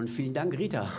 [0.00, 0.90] Und vielen Dank, Rita.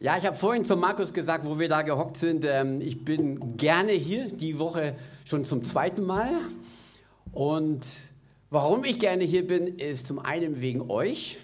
[0.00, 3.58] Ja, ich habe vorhin zu Markus gesagt, wo wir da gehockt sind, ähm, ich bin
[3.58, 4.94] gerne hier, die Woche
[5.26, 6.30] schon zum zweiten Mal.
[7.30, 7.84] Und
[8.48, 11.36] warum ich gerne hier bin, ist zum einen wegen euch,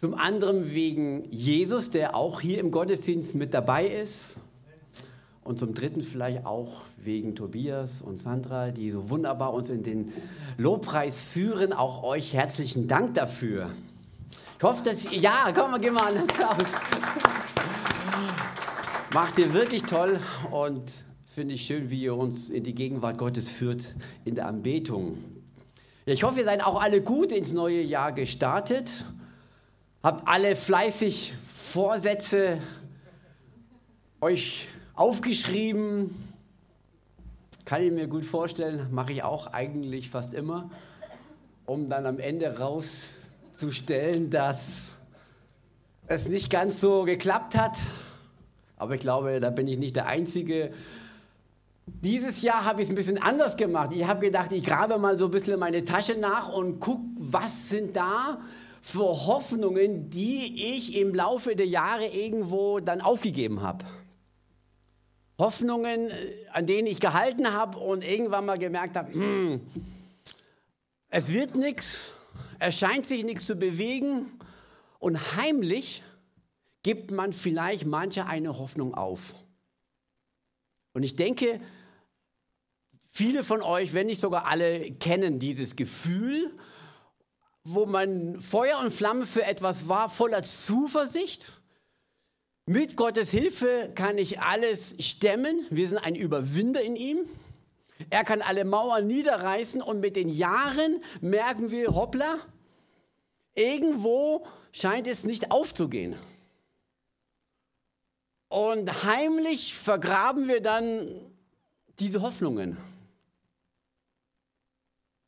[0.00, 4.36] zum anderen wegen Jesus, der auch hier im Gottesdienst mit dabei ist.
[5.42, 10.12] Und zum dritten vielleicht auch wegen Tobias und Sandra, die so wunderbar uns in den
[10.56, 11.72] Lobpreis führen.
[11.72, 13.70] Auch euch herzlichen Dank dafür.
[14.64, 16.66] Ich hoffe, dass ja, komm geh mal einen Applaus.
[19.12, 20.18] Macht ihr wirklich toll
[20.50, 20.90] und
[21.34, 25.18] finde ich schön, wie ihr uns in die Gegenwart Gottes führt in der Anbetung.
[26.06, 28.88] Ich hoffe, ihr seid auch alle gut ins neue Jahr gestartet.
[30.02, 32.58] Habt alle fleißig Vorsätze
[34.22, 36.16] euch aufgeschrieben.
[37.66, 40.70] Kann ich mir gut vorstellen, mache ich auch eigentlich fast immer,
[41.66, 42.58] um dann am Ende
[43.54, 44.58] rauszustellen, dass
[46.06, 47.76] es nicht ganz so geklappt hat.
[48.76, 50.72] Aber ich glaube, da bin ich nicht der Einzige.
[51.86, 53.90] Dieses Jahr habe ich es ein bisschen anders gemacht.
[53.92, 57.68] Ich habe gedacht, ich grabe mal so ein bisschen meine Tasche nach und gucke, was
[57.68, 58.40] sind da
[58.82, 63.84] für Hoffnungen, die ich im Laufe der Jahre irgendwo dann aufgegeben habe.
[65.38, 69.60] Hoffnungen, äh, an denen ich gehalten habe und irgendwann mal gemerkt habe, hm,
[71.08, 72.12] es wird nichts,
[72.64, 74.30] es scheint sich nichts zu bewegen
[74.98, 76.02] und heimlich
[76.82, 79.34] gibt man vielleicht manche eine Hoffnung auf.
[80.94, 81.60] Und ich denke,
[83.10, 86.56] viele von euch, wenn nicht sogar alle, kennen dieses Gefühl,
[87.64, 91.52] wo man Feuer und Flamme für etwas war, voller Zuversicht
[92.64, 95.66] mit Gottes Hilfe kann ich alles stemmen.
[95.68, 97.18] Wir sind ein Überwinder in ihm.
[98.08, 102.38] Er kann alle Mauern niederreißen und mit den Jahren merken wir, hoppla,
[103.54, 106.16] irgendwo scheint es nicht aufzugehen.
[108.48, 111.08] Und heimlich vergraben wir dann
[111.98, 112.76] diese Hoffnungen.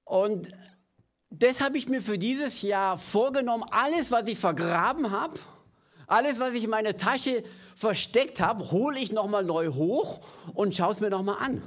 [0.04, 0.48] Und
[1.30, 5.38] das habe ich mir für dieses Jahr vorgenommen, alles, was ich vergraben habe,
[6.06, 7.42] alles, was ich in meiner Tasche
[7.74, 10.20] versteckt habe, hole ich nochmal neu hoch
[10.54, 11.62] und schaue es mir nochmal an.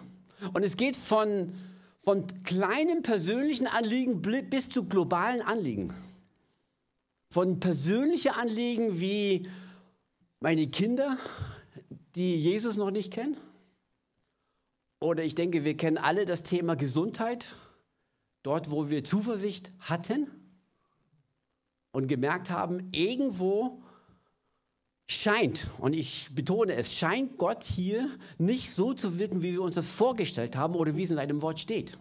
[0.53, 1.53] Und es geht von,
[2.03, 5.93] von kleinen persönlichen Anliegen bis zu globalen Anliegen.
[7.31, 9.47] Von persönlichen Anliegen wie
[10.39, 11.17] meine Kinder,
[12.15, 13.37] die Jesus noch nicht kennen.
[14.99, 17.45] Oder ich denke, wir kennen alle das Thema Gesundheit,
[18.41, 20.27] dort wo wir Zuversicht hatten
[21.91, 23.83] und gemerkt haben, irgendwo
[25.07, 29.75] scheint, und ich betone es, scheint Gott hier nicht so zu wirken, wie wir uns
[29.75, 31.97] das vorgestellt haben oder wie es in seinem Wort steht.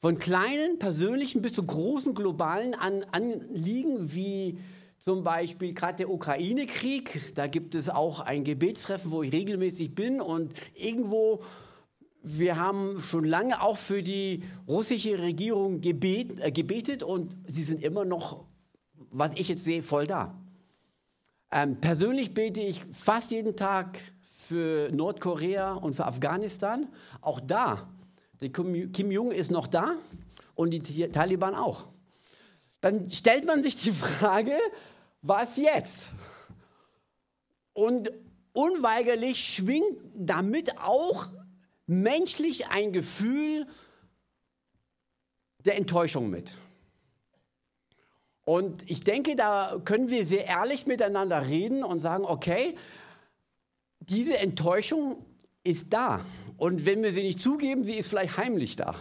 [0.00, 4.56] Von kleinen persönlichen bis zu großen globalen Anliegen wie
[4.98, 7.34] zum Beispiel gerade der Ukraine-Krieg.
[7.34, 11.42] Da gibt es auch ein Gebetstreffen, wo ich regelmäßig bin und irgendwo,
[12.22, 17.82] wir haben schon lange auch für die russische Regierung gebet, äh, gebetet und sie sind
[17.82, 18.44] immer noch,
[19.10, 20.40] was ich jetzt sehe, voll da.
[21.50, 23.98] Ähm, persönlich bete ich fast jeden Tag
[24.46, 26.86] für Nordkorea und für Afghanistan.
[27.20, 27.88] Auch da,
[28.40, 29.94] der Kim Jong ist noch da
[30.54, 31.86] und die Taliban auch.
[32.80, 34.56] Dann stellt man sich die Frage,
[35.22, 36.06] was jetzt?
[37.72, 38.10] Und
[38.52, 41.26] unweigerlich schwingt damit auch
[41.86, 43.66] menschlich ein Gefühl
[45.64, 46.54] der Enttäuschung mit.
[48.44, 52.76] Und ich denke, da können wir sehr ehrlich miteinander reden und sagen, okay,
[54.00, 55.24] diese Enttäuschung
[55.64, 56.24] ist da.
[56.58, 58.96] Und wenn wir sie nicht zugeben, sie ist vielleicht heimlich da.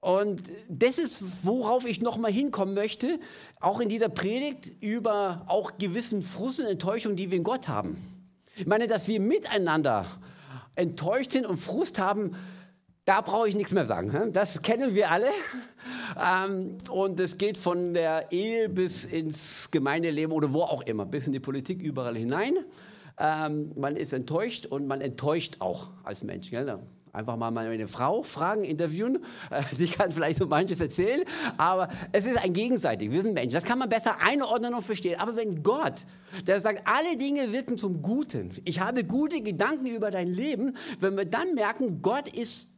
[0.00, 3.20] Und das ist, worauf ich nochmal hinkommen möchte,
[3.60, 8.02] auch in dieser Predigt über auch gewissen Frust und Enttäuschung, die wir in Gott haben.
[8.56, 10.06] Ich meine, dass wir miteinander
[10.74, 12.36] enttäuscht sind und Frust haben,
[13.04, 14.32] da brauche ich nichts mehr sagen.
[14.32, 15.28] Das kennen wir alle.
[16.18, 21.26] Ähm, und es geht von der Ehe bis ins Gemeindeleben oder wo auch immer, bis
[21.26, 22.56] in die Politik, überall hinein.
[23.16, 26.50] Ähm, man ist enttäuscht und man enttäuscht auch als Mensch.
[27.12, 29.24] Einfach mal meine Frau fragen, interviewen.
[29.78, 31.22] Sie kann vielleicht so manches erzählen,
[31.56, 33.12] aber es ist ein gegenseitig.
[33.12, 33.52] Wir sind Menschen.
[33.52, 35.20] Das kann man besser einordnen und verstehen.
[35.20, 35.94] Aber wenn Gott,
[36.48, 41.16] der sagt, alle Dinge wirken zum Guten, ich habe gute Gedanken über dein Leben, wenn
[41.16, 42.68] wir dann merken, Gott ist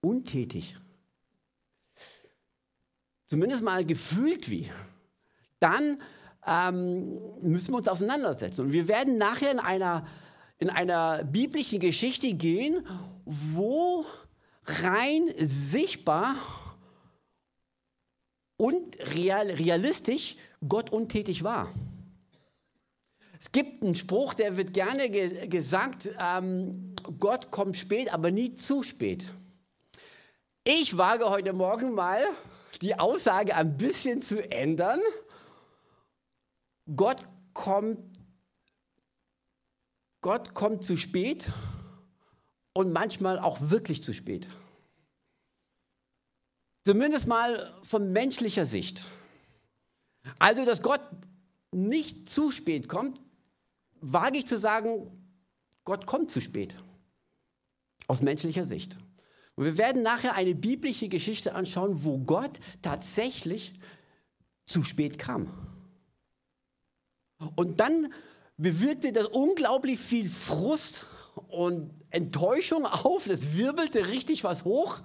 [0.00, 0.76] untätig.
[3.28, 4.70] Zumindest mal gefühlt wie.
[5.60, 5.98] Dann
[6.48, 8.62] ähm, müssen wir uns auseinandersetzen.
[8.62, 10.06] Und wir werden nachher in einer,
[10.58, 12.86] in einer biblischen Geschichte gehen,
[13.24, 14.06] wo
[14.64, 16.36] rein sichtbar
[18.56, 20.36] und real, realistisch
[20.66, 21.72] Gott untätig war.
[23.40, 28.54] Es gibt einen Spruch, der wird gerne ge gesagt, ähm, Gott kommt spät, aber nie
[28.54, 29.26] zu spät.
[30.64, 32.24] Ich wage heute Morgen mal
[32.82, 35.00] die Aussage ein bisschen zu ändern.
[36.94, 37.98] Gott kommt,
[40.20, 41.50] Gott kommt zu spät
[42.72, 44.48] und manchmal auch wirklich zu spät.
[46.84, 49.04] Zumindest mal von menschlicher Sicht.
[50.38, 51.02] Also, dass Gott
[51.70, 53.20] nicht zu spät kommt,
[54.00, 55.10] wage ich zu sagen,
[55.84, 56.76] Gott kommt zu spät.
[58.06, 58.96] Aus menschlicher Sicht.
[59.54, 63.78] Und wir werden nachher eine biblische Geschichte anschauen, wo Gott tatsächlich
[64.66, 65.67] zu spät kam.
[67.54, 68.12] Und dann
[68.56, 71.06] bewirkte das unglaublich viel Frust
[71.48, 73.26] und Enttäuschung auf.
[73.26, 75.00] Es wirbelte richtig was hoch.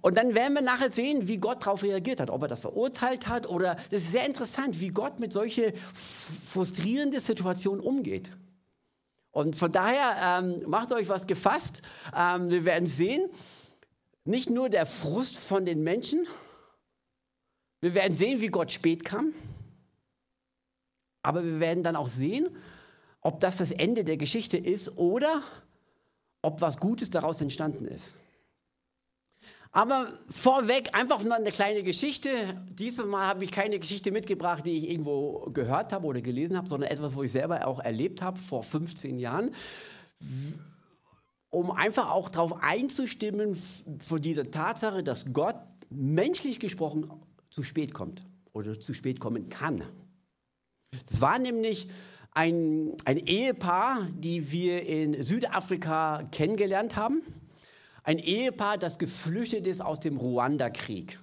[0.00, 3.26] Und dann werden wir nachher sehen, wie Gott darauf reagiert hat, ob er das verurteilt
[3.26, 5.72] hat oder das ist sehr interessant, wie Gott mit solchen
[6.46, 8.30] frustrierenden Situationen umgeht.
[9.32, 11.82] Und von daher ähm, macht euch was gefasst.
[12.16, 13.28] Ähm, wir werden sehen,
[14.24, 16.26] nicht nur der Frust von den Menschen,
[17.80, 19.32] wir werden sehen, wie Gott spät kam,
[21.22, 22.48] aber wir werden dann auch sehen,
[23.20, 25.42] ob das das Ende der Geschichte ist oder
[26.42, 28.16] ob was Gutes daraus entstanden ist.
[29.72, 32.60] Aber vorweg einfach nur eine kleine Geschichte.
[32.70, 36.68] Dieses Mal habe ich keine Geschichte mitgebracht, die ich irgendwo gehört habe oder gelesen habe,
[36.68, 39.54] sondern etwas, wo ich selber auch erlebt habe vor 15 Jahren.
[41.50, 43.62] Um einfach auch darauf einzustimmen,
[44.00, 45.56] vor dieser Tatsache, dass Gott
[45.88, 47.08] menschlich gesprochen
[47.50, 49.84] zu spät kommt oder zu spät kommen kann.
[50.90, 51.88] Das war nämlich
[52.32, 57.22] ein, ein Ehepaar, die wir in Südafrika kennengelernt haben.
[58.02, 61.18] Ein Ehepaar, das geflüchtet ist aus dem Ruanda-Krieg.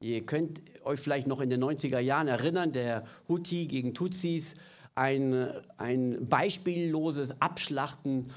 [0.00, 4.54] Ihr könnt euch vielleicht noch in den 90er Jahren erinnern, der Huti gegen Tutsis,
[4.94, 8.30] ein, ein beispielloses Abschlachten.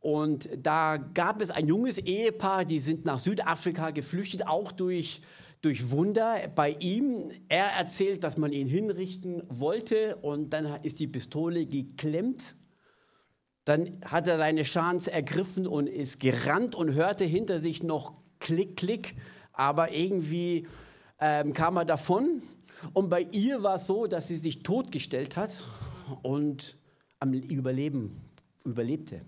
[0.00, 5.20] Und da gab es ein junges Ehepaar, die sind nach Südafrika geflüchtet, auch durch,
[5.64, 7.30] durch Wunder bei ihm.
[7.48, 12.42] Er erzählt, dass man ihn hinrichten wollte und dann ist die Pistole geklemmt
[13.64, 18.76] dann hat er seine Chance ergriffen und ist gerannt und hörte hinter sich noch Klick,
[18.76, 19.16] Klick,
[19.52, 20.66] aber irgendwie
[21.18, 22.42] ähm, kam er davon.
[22.92, 25.58] Und bei ihr war es so, dass sie sich totgestellt hat
[26.22, 26.76] und
[27.20, 28.20] am Überleben
[28.64, 29.22] überlebte.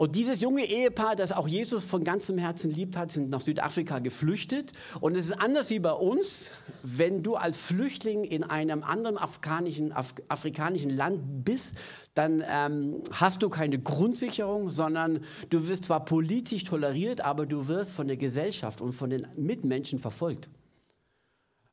[0.00, 3.98] Und dieses junge Ehepaar, das auch Jesus von ganzem Herzen liebt hat, sind nach Südafrika
[3.98, 4.72] geflüchtet.
[5.00, 6.46] Und es ist anders wie bei uns,
[6.84, 11.74] wenn du als Flüchtling in einem anderen afrikanischen, Af afrikanischen Land bist,
[12.14, 17.90] dann ähm, hast du keine Grundsicherung, sondern du wirst zwar politisch toleriert, aber du wirst
[17.90, 20.48] von der Gesellschaft und von den Mitmenschen verfolgt.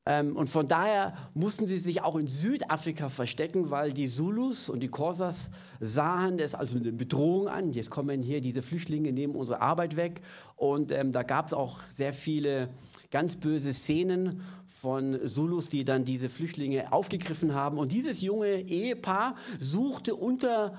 [0.08, 4.82] Ähm, und von daher mussten sie sich auch in Südafrika verstecken, weil die Zulus und
[4.82, 5.50] die Korsas
[5.80, 7.72] sahen es als eine Bedrohung an.
[7.74, 10.22] Jetzt kommen hier diese Flüchtlinge, nehmen unsere Arbeit weg.
[10.56, 12.70] Und ähm, da gab es auch sehr viele
[13.10, 14.42] ganz böse Szenen
[14.80, 17.80] von Zulus, die dann diese Flüchtlinge aufgegriffen haben.
[17.80, 20.78] Und dieses junge Ehepaar suchte unter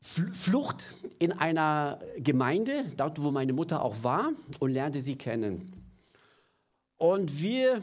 [0.00, 4.30] Flucht in einer Gemeinde, dort wo meine Mutter auch war,
[4.60, 5.85] und lernte sie kennen.
[6.98, 7.82] Und wir,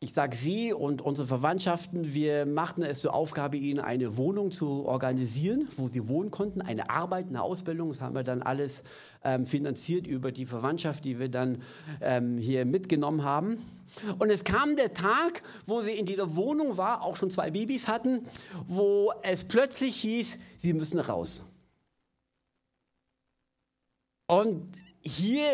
[0.00, 4.84] ich sage Sie und unsere Verwandtschaften, wir machten es zur Aufgabe, ihnen eine Wohnung zu
[4.84, 7.90] organisieren, wo sie wohnen konnten, eine Arbeit, eine Ausbildung.
[7.90, 8.82] Das haben wir dann alles
[9.22, 11.62] ähm, finanziert über die Verwandtschaft, die wir dann
[12.00, 13.58] ähm, hier mitgenommen haben.
[14.18, 17.86] Und es kam der Tag, wo sie in dieser Wohnung war, auch schon zwei Babys
[17.86, 18.26] hatten,
[18.66, 21.44] wo es plötzlich hieß, sie müssen raus.
[24.26, 25.46] Und hier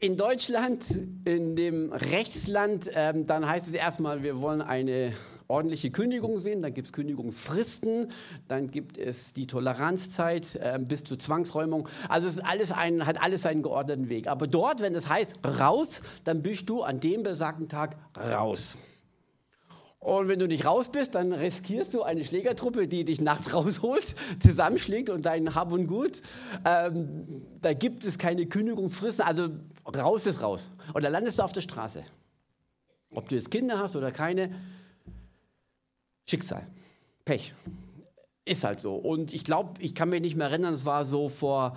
[0.00, 0.82] in Deutschland,
[1.26, 5.12] in dem Rechtsland, ähm, dann heißt es erstmal, wir wollen eine
[5.46, 8.08] ordentliche Kündigung sehen, dann gibt es Kündigungsfristen,
[8.48, 11.86] dann gibt es die Toleranzzeit äh, bis zur Zwangsräumung.
[12.08, 14.26] Also es alles ein, hat alles seinen geordneten Weg.
[14.26, 18.78] Aber dort, wenn es heißt raus, dann bist du an dem besagten Tag raus.
[20.00, 24.14] Und wenn du nicht raus bist, dann riskierst du eine Schlägertruppe, die dich nachts rausholt,
[24.40, 26.22] zusammenschlägt und dein Hab und Gut.
[26.64, 29.50] Ähm, da gibt es keine Kündigungsfristen, also
[29.86, 30.70] raus ist raus.
[30.94, 32.02] Und dann landest du auf der Straße.
[33.14, 34.54] Ob du jetzt Kinder hast oder keine,
[36.26, 36.66] Schicksal,
[37.26, 37.52] Pech.
[38.46, 38.94] Ist halt so.
[38.94, 41.76] Und ich glaube, ich kann mich nicht mehr erinnern, es war so vor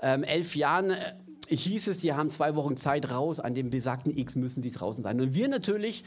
[0.00, 1.14] ähm, elf Jahren, äh,
[1.48, 5.02] hieß es, sie haben zwei Wochen Zeit raus, an dem besagten X müssen sie draußen
[5.02, 5.20] sein.
[5.20, 6.04] Und wir natürlich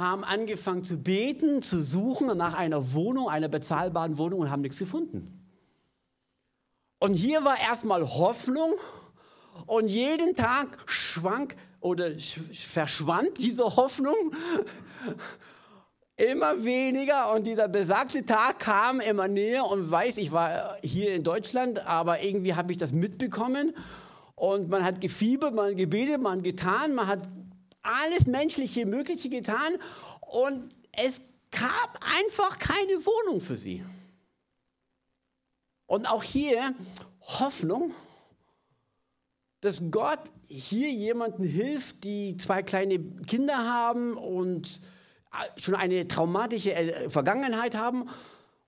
[0.00, 4.78] haben angefangen zu beten, zu suchen nach einer Wohnung, einer bezahlbaren Wohnung und haben nichts
[4.78, 5.46] gefunden.
[6.98, 8.74] Und hier war erstmal Hoffnung
[9.66, 12.10] und jeden Tag schwank oder
[12.52, 14.34] verschwand diese Hoffnung
[16.16, 21.22] immer weniger und dieser besagte Tag kam immer näher und weiß, ich war hier in
[21.24, 23.74] Deutschland, aber irgendwie habe ich das mitbekommen
[24.34, 27.20] und man hat gefiebert, man hat gebetet, man hat getan, man hat
[27.82, 29.74] alles menschliche Mögliche getan
[30.20, 31.20] und es
[31.50, 33.84] gab einfach keine Wohnung für sie.
[35.86, 36.74] Und auch hier
[37.20, 37.92] Hoffnung,
[39.60, 44.80] dass Gott hier jemanden hilft, die zwei kleine Kinder haben und
[45.56, 48.08] schon eine traumatische äh, Vergangenheit haben.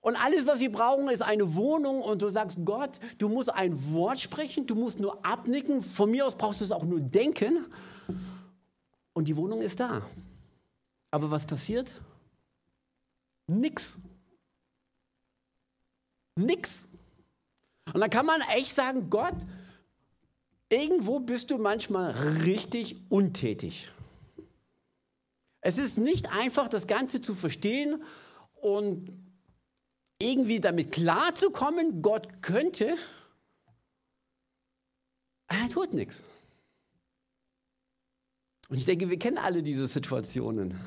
[0.01, 2.01] Und alles, was sie brauchen, ist eine Wohnung.
[2.01, 5.81] Und du sagst, Gott, du musst ein Wort sprechen, du musst nur abnicken.
[5.81, 7.65] Von mir aus brauchst du es auch nur denken.
[9.13, 10.01] Und die Wohnung ist da.
[11.11, 11.93] Aber was passiert?
[13.47, 13.95] Nix.
[16.35, 16.71] Nix.
[17.93, 19.35] Und dann kann man echt sagen, Gott,
[20.69, 23.91] irgendwo bist du manchmal richtig untätig.
[25.61, 28.03] Es ist nicht einfach, das Ganze zu verstehen
[28.55, 29.11] und
[30.19, 32.97] irgendwie damit klarzukommen, Gott könnte,
[35.47, 36.23] er tut nichts.
[38.69, 40.79] Und ich denke, wir kennen alle diese Situationen.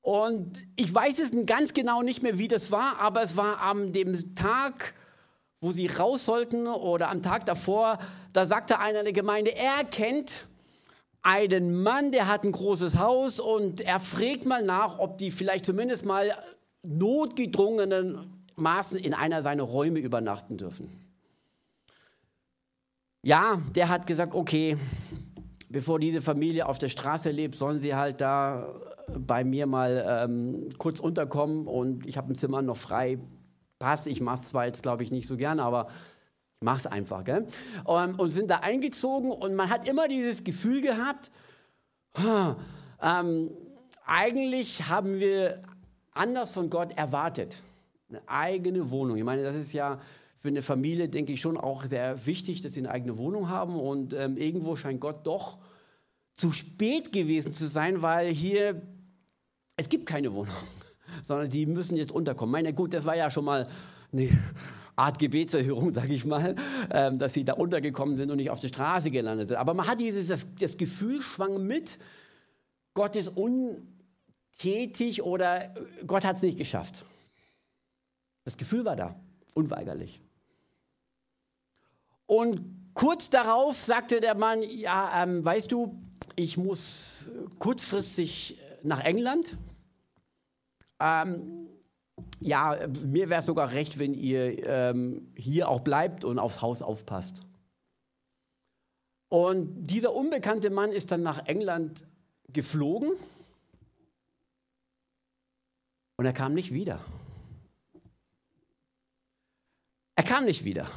[0.00, 3.92] Und ich weiß es ganz genau nicht mehr, wie das war, aber es war am
[3.92, 4.92] dem Tag,
[5.60, 7.98] wo sie raus sollten oder am Tag davor,
[8.34, 10.46] da sagte einer in der Gemeinde, er kennt
[11.22, 15.64] einen Mann, der hat ein großes Haus und er fragt mal nach, ob die vielleicht
[15.64, 16.36] zumindest mal
[16.82, 20.90] notgedrungenen Maßen in einer seiner Räume übernachten dürfen.
[23.22, 24.76] Ja, der hat gesagt, okay,
[25.74, 28.80] bevor diese Familie auf der Straße lebt, sollen sie halt da
[29.18, 33.18] bei mir mal ähm, kurz unterkommen und ich habe ein Zimmer noch frei.
[33.80, 35.88] Pass, ich mache es zwar jetzt, glaube ich, nicht so gerne, aber
[36.60, 37.46] Mach's einfach, gell?
[37.84, 41.30] Und, und, sind da eingezogen und man hat immer dieses Gefühl gehabt,
[43.02, 43.50] ähm,
[44.06, 45.62] eigentlich haben wir
[46.12, 47.60] anders von Gott erwartet.
[48.08, 49.18] Eine eigene Wohnung.
[49.18, 50.00] Ich meine, das ist ja
[50.38, 53.78] für eine Familie, denke ich, schon auch sehr wichtig, dass sie eine eigene Wohnung haben.
[53.78, 55.58] Und ähm, irgendwo scheint Gott doch
[56.36, 58.82] zu spät gewesen zu sein, weil hier,
[59.76, 60.54] es gibt keine Wohnung,
[61.22, 62.52] sondern die müssen jetzt unterkommen.
[62.52, 63.68] Meine, gut, das war ja schon mal
[64.12, 64.30] eine
[64.96, 66.56] Art Gebetserhörung, sage ich mal,
[66.90, 69.56] ähm, dass sie da untergekommen sind und nicht auf der Straße gelandet sind.
[69.56, 71.98] Aber man hat dieses, das, das Gefühl, schwang mit,
[72.94, 75.74] Gott ist untätig oder
[76.06, 77.04] Gott hat es nicht geschafft.
[78.44, 79.16] Das Gefühl war da,
[79.54, 80.20] unweigerlich.
[82.26, 86.03] Und kurz darauf sagte der Mann, ja, ähm, weißt du,
[86.36, 89.56] ich muss kurzfristig nach England.
[91.00, 91.68] Ähm,
[92.40, 96.82] ja, mir wäre es sogar recht, wenn ihr ähm, hier auch bleibt und aufs Haus
[96.82, 97.42] aufpasst.
[99.28, 102.06] Und dieser unbekannte Mann ist dann nach England
[102.52, 103.10] geflogen
[106.16, 107.04] und er kam nicht wieder.
[110.16, 110.88] Er kam nicht wieder.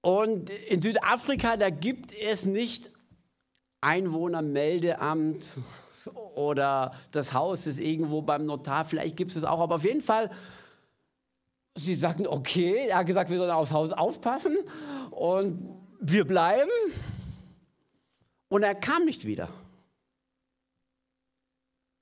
[0.00, 2.90] Und in Südafrika, da gibt es nicht
[3.82, 5.44] Einwohnermeldeamt
[6.34, 10.00] oder das Haus ist irgendwo beim Notar, vielleicht gibt es es auch, aber auf jeden
[10.00, 10.30] Fall,
[11.76, 14.56] sie sagten, okay, er hat gesagt, wir sollen aufs Haus aufpassen
[15.10, 16.70] und wir bleiben.
[18.48, 19.48] Und er kam nicht wieder.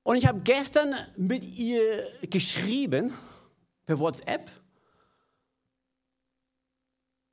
[0.03, 3.13] Und ich habe gestern mit ihr geschrieben
[3.87, 4.51] per WhatsApp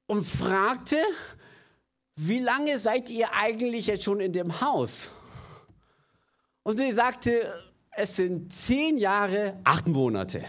[0.06, 0.98] und fragte,
[2.20, 5.12] wie lange seid ihr eigentlich jetzt schon in dem Haus?
[6.64, 7.54] Und sie sagte,
[7.92, 10.44] es sind zehn Jahre, acht Monate.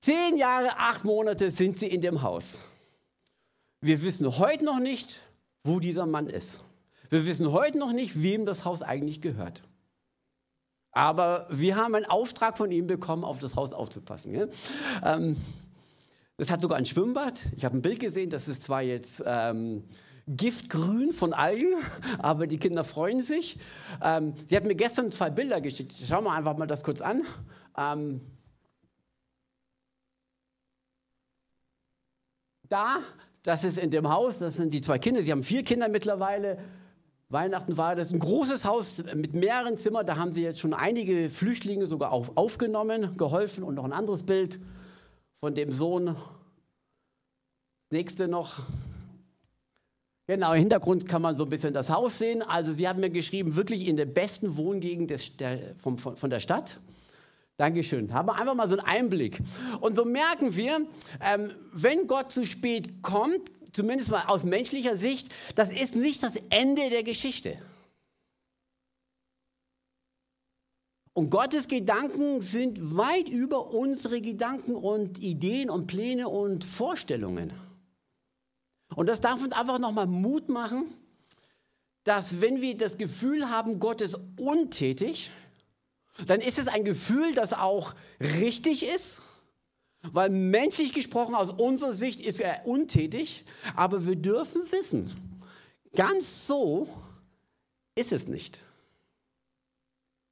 [0.00, 2.58] Zehn Jahre, acht Monate sind sie in dem Haus.
[3.80, 5.20] Wir wissen heute noch nicht,
[5.62, 6.60] wo dieser Mann ist.
[7.08, 9.62] Wir wissen heute noch nicht, wem das Haus eigentlich gehört.
[10.90, 14.50] Aber wir haben einen Auftrag von ihm bekommen, auf das Haus aufzupassen.
[15.04, 15.36] Ähm,
[16.36, 17.40] das hat sogar ein Schwimmbad.
[17.56, 19.84] Ich habe ein Bild gesehen, das ist zwar jetzt ähm,
[20.26, 21.76] Giftgrün von Algen,
[22.18, 23.58] aber die Kinder freuen sich.
[24.02, 25.94] Ähm, sie hat mir gestern zwei Bilder geschickt.
[26.06, 27.22] Schauen wir einfach mal das kurz an.
[27.78, 28.20] Ähm,
[32.68, 32.98] da,
[33.42, 36.58] das ist in dem Haus, das sind die zwei Kinder, sie haben vier Kinder mittlerweile.
[37.28, 40.06] Weihnachten war das ein großes Haus mit mehreren Zimmern.
[40.06, 43.64] Da haben sie jetzt schon einige Flüchtlinge sogar auf, aufgenommen, geholfen.
[43.64, 44.60] Und noch ein anderes Bild
[45.40, 46.16] von dem Sohn.
[47.90, 48.60] Nächste noch.
[50.26, 52.42] Genau, im Hintergrund kann man so ein bisschen das Haus sehen.
[52.42, 56.30] Also sie haben mir geschrieben, wirklich in der besten Wohngegend des, der, vom, von, von
[56.30, 56.80] der Stadt.
[57.58, 58.12] Dankeschön.
[58.12, 59.38] Haben wir einfach mal so einen Einblick.
[59.80, 60.86] Und so merken wir,
[61.20, 66.32] ähm, wenn Gott zu spät kommt, zumindest mal aus menschlicher Sicht, das ist nicht das
[66.50, 67.58] Ende der Geschichte.
[71.16, 77.54] Und Gottes Gedanken sind weit über unsere Gedanken und Ideen und Pläne und Vorstellungen.
[78.94, 80.92] Und das darf uns einfach nochmal Mut machen,
[82.04, 85.30] dass wenn wir das Gefühl haben, Gott ist untätig,
[86.26, 89.16] dann ist es ein Gefühl, das auch richtig ist,
[90.02, 95.10] weil menschlich gesprochen aus unserer Sicht ist er untätig, aber wir dürfen wissen,
[95.94, 96.86] ganz so
[97.94, 98.60] ist es nicht.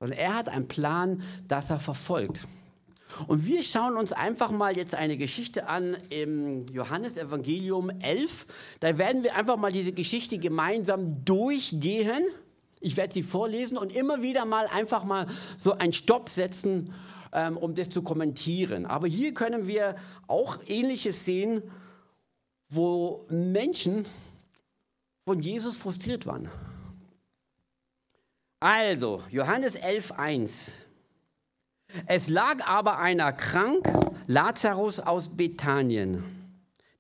[0.05, 2.47] Und er hat einen Plan, das er verfolgt.
[3.27, 8.47] Und wir schauen uns einfach mal jetzt eine Geschichte an im Johannesevangelium 11.
[8.81, 12.23] Da werden wir einfach mal diese Geschichte gemeinsam durchgehen.
[12.81, 16.93] Ich werde sie vorlesen und immer wieder mal einfach mal so einen Stopp setzen,
[17.33, 18.85] ähm, um das zu kommentieren.
[18.85, 19.97] Aber hier können wir
[20.27, 21.63] auch Ähnliches sehen,
[22.69, 24.05] wo Menschen
[25.25, 26.51] von Jesus frustriert waren.
[28.65, 30.71] Also, Johannes 11.1.
[32.07, 33.87] Es lag aber einer krank,
[34.27, 36.25] Lazarus aus Bethanien,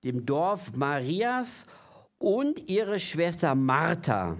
[0.02, 1.64] dem Dorf Marias
[2.18, 4.36] und ihre Schwester Martha.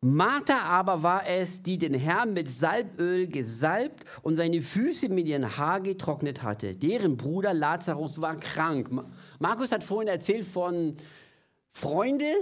[0.00, 5.56] Martha aber war es, die den Herrn mit Salböl gesalbt und seine Füße mit ihrem
[5.56, 6.72] Haar getrocknet hatte.
[6.72, 8.88] Deren Bruder Lazarus war krank.
[9.40, 10.96] Markus hat vorhin erzählt von
[11.72, 12.36] Freunden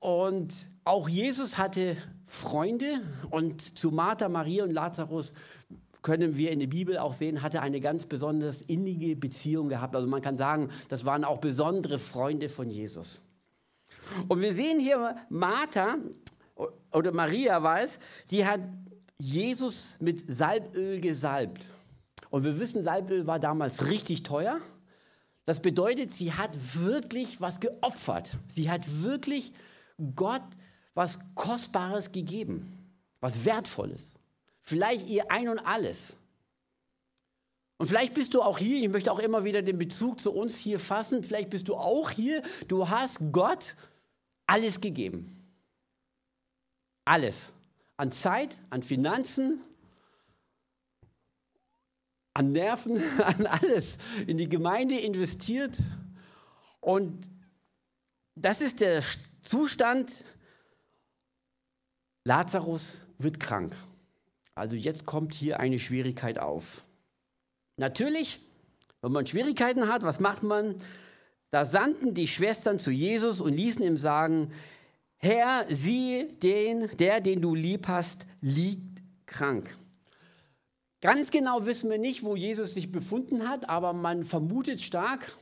[0.00, 0.52] und
[0.82, 1.96] auch Jesus hatte
[2.34, 3.00] Freunde
[3.30, 5.32] und zu Martha, Maria und Lazarus
[6.02, 9.96] können wir in der Bibel auch sehen, hatte eine ganz besonders innige Beziehung gehabt.
[9.96, 13.22] Also man kann sagen, das waren auch besondere Freunde von Jesus.
[14.28, 15.96] Und wir sehen hier Martha
[16.92, 17.98] oder Maria weiß,
[18.30, 18.60] die hat
[19.16, 21.64] Jesus mit Salböl gesalbt.
[22.30, 24.58] Und wir wissen, Salböl war damals richtig teuer.
[25.46, 28.32] Das bedeutet, sie hat wirklich was geopfert.
[28.48, 29.52] Sie hat wirklich
[30.14, 30.42] Gott
[30.94, 32.78] was Kostbares gegeben,
[33.20, 34.14] was Wertvolles.
[34.62, 36.16] Vielleicht ihr Ein und alles.
[37.76, 40.56] Und vielleicht bist du auch hier, ich möchte auch immer wieder den Bezug zu uns
[40.56, 43.74] hier fassen, vielleicht bist du auch hier, du hast Gott
[44.46, 45.44] alles gegeben.
[47.04, 47.36] Alles.
[47.96, 49.60] An Zeit, an Finanzen,
[52.32, 55.74] an Nerven, an alles in die Gemeinde investiert.
[56.80, 57.28] Und
[58.34, 59.02] das ist der
[59.42, 60.10] Zustand,
[62.24, 63.74] Lazarus wird krank.
[64.54, 66.84] Also jetzt kommt hier eine Schwierigkeit auf.
[67.76, 68.40] Natürlich,
[69.02, 70.76] wenn man Schwierigkeiten hat, was macht man?
[71.50, 74.52] Da sandten die Schwestern zu Jesus und ließen ihm sagen,
[75.18, 79.76] Herr, sieh den, der, den du lieb hast, liegt krank.
[81.00, 85.36] Ganz genau wissen wir nicht, wo Jesus sich befunden hat, aber man vermutet stark,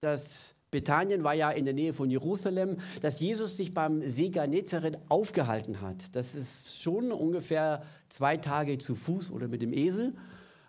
[0.00, 4.98] dass Bethanien war ja in der Nähe von Jerusalem, dass Jesus sich beim See Genezareth
[5.08, 5.96] aufgehalten hat.
[6.12, 10.14] Das ist schon ungefähr zwei Tage zu Fuß oder mit dem Esel.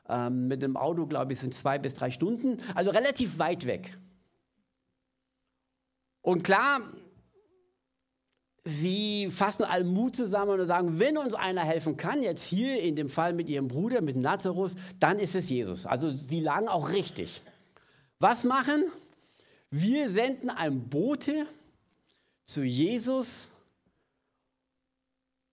[0.07, 2.59] Ähm, mit dem Auto, glaube ich, sind zwei bis drei Stunden.
[2.75, 3.97] Also relativ weit weg.
[6.21, 6.81] Und klar,
[8.63, 12.95] sie fassen allen Mut zusammen und sagen, wenn uns einer helfen kann, jetzt hier in
[12.95, 15.85] dem Fall mit ihrem Bruder, mit Nazarus, dann ist es Jesus.
[15.85, 17.41] Also sie lagen auch richtig.
[18.19, 18.83] Was machen?
[19.71, 21.45] Wir senden einen Bote
[22.45, 23.49] zu Jesus.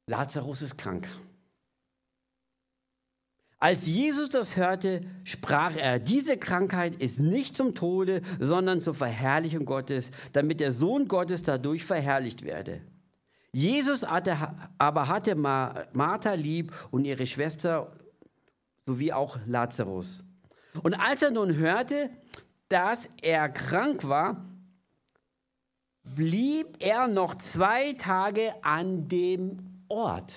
[0.07, 1.09] Lazarus ist krank.
[3.59, 9.65] Als Jesus das hörte, sprach er, diese Krankheit ist nicht zum Tode, sondern zur Verherrlichung
[9.65, 12.83] Gottes, damit der Sohn Gottes dadurch verherrlicht werde.
[13.53, 14.37] Jesus hatte,
[14.77, 17.97] aber hatte Martha lieb und ihre Schwester
[18.85, 20.23] sowie auch Lazarus.
[20.83, 22.11] Und als er nun hörte,
[22.69, 24.45] dass er krank war,
[26.03, 30.33] blieb er noch zwei Tage an dem Ort.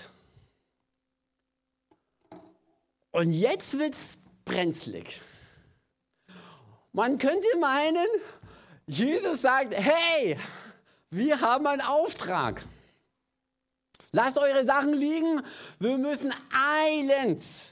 [3.11, 5.21] Und jetzt wird es brenzlig.
[6.91, 8.07] Man könnte meinen,
[8.87, 10.37] Jesus sagt, hey,
[11.11, 12.63] wir haben einen Auftrag.
[14.11, 15.41] Lasst eure Sachen liegen,
[15.79, 17.69] wir müssen eilends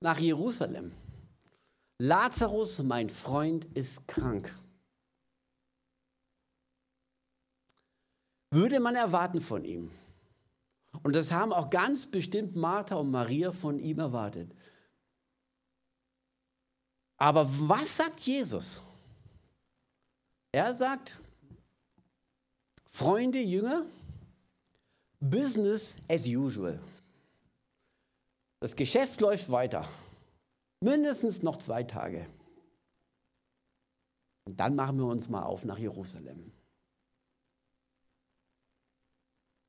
[0.00, 0.92] nach Jerusalem.
[1.98, 4.54] Lazarus, mein Freund, ist krank.
[8.50, 9.90] Würde man erwarten von ihm.
[11.02, 14.50] Und das haben auch ganz bestimmt Martha und Maria von ihm erwartet.
[17.18, 18.82] Aber was sagt Jesus?
[20.52, 21.18] Er sagt,
[22.90, 23.84] Freunde, Jünger,
[25.20, 26.78] Business as usual.
[28.60, 29.86] Das Geschäft läuft weiter.
[30.86, 32.28] Mindestens noch zwei Tage.
[34.44, 36.52] Und dann machen wir uns mal auf nach Jerusalem.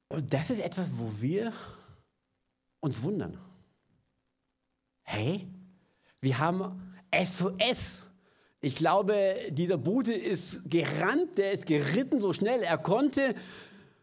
[0.09, 1.53] Und das ist etwas, wo wir
[2.81, 3.39] uns wundern.
[5.01, 5.47] Hey,
[6.21, 8.03] wir haben SOS.
[8.61, 13.33] Ich glaube, dieser Bude ist gerannt, der ist geritten so schnell er konnte,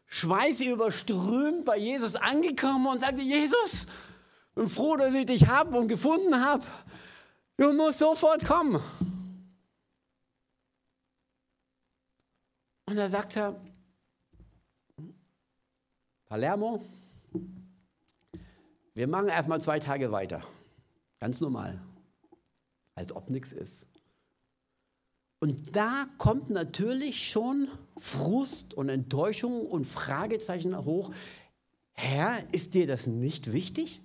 [0.07, 3.87] Schweiß überströmt bei Jesus angekommen und sagte, Jesus,
[4.48, 6.64] ich bin froh, dass ich dich habe und gefunden habe.
[7.57, 8.83] Du musst sofort kommen.
[12.87, 13.61] Und da sagt er,
[16.27, 16.85] Palermo,
[18.95, 20.43] wir machen erstmal zwei Tage weiter.
[21.21, 21.81] Ganz normal.
[22.95, 23.87] Als ob nichts ist.
[25.40, 31.12] Und da kommt natürlich schon Frust und Enttäuschung und Fragezeichen hoch.
[31.93, 34.01] Herr, ist dir das nicht wichtig?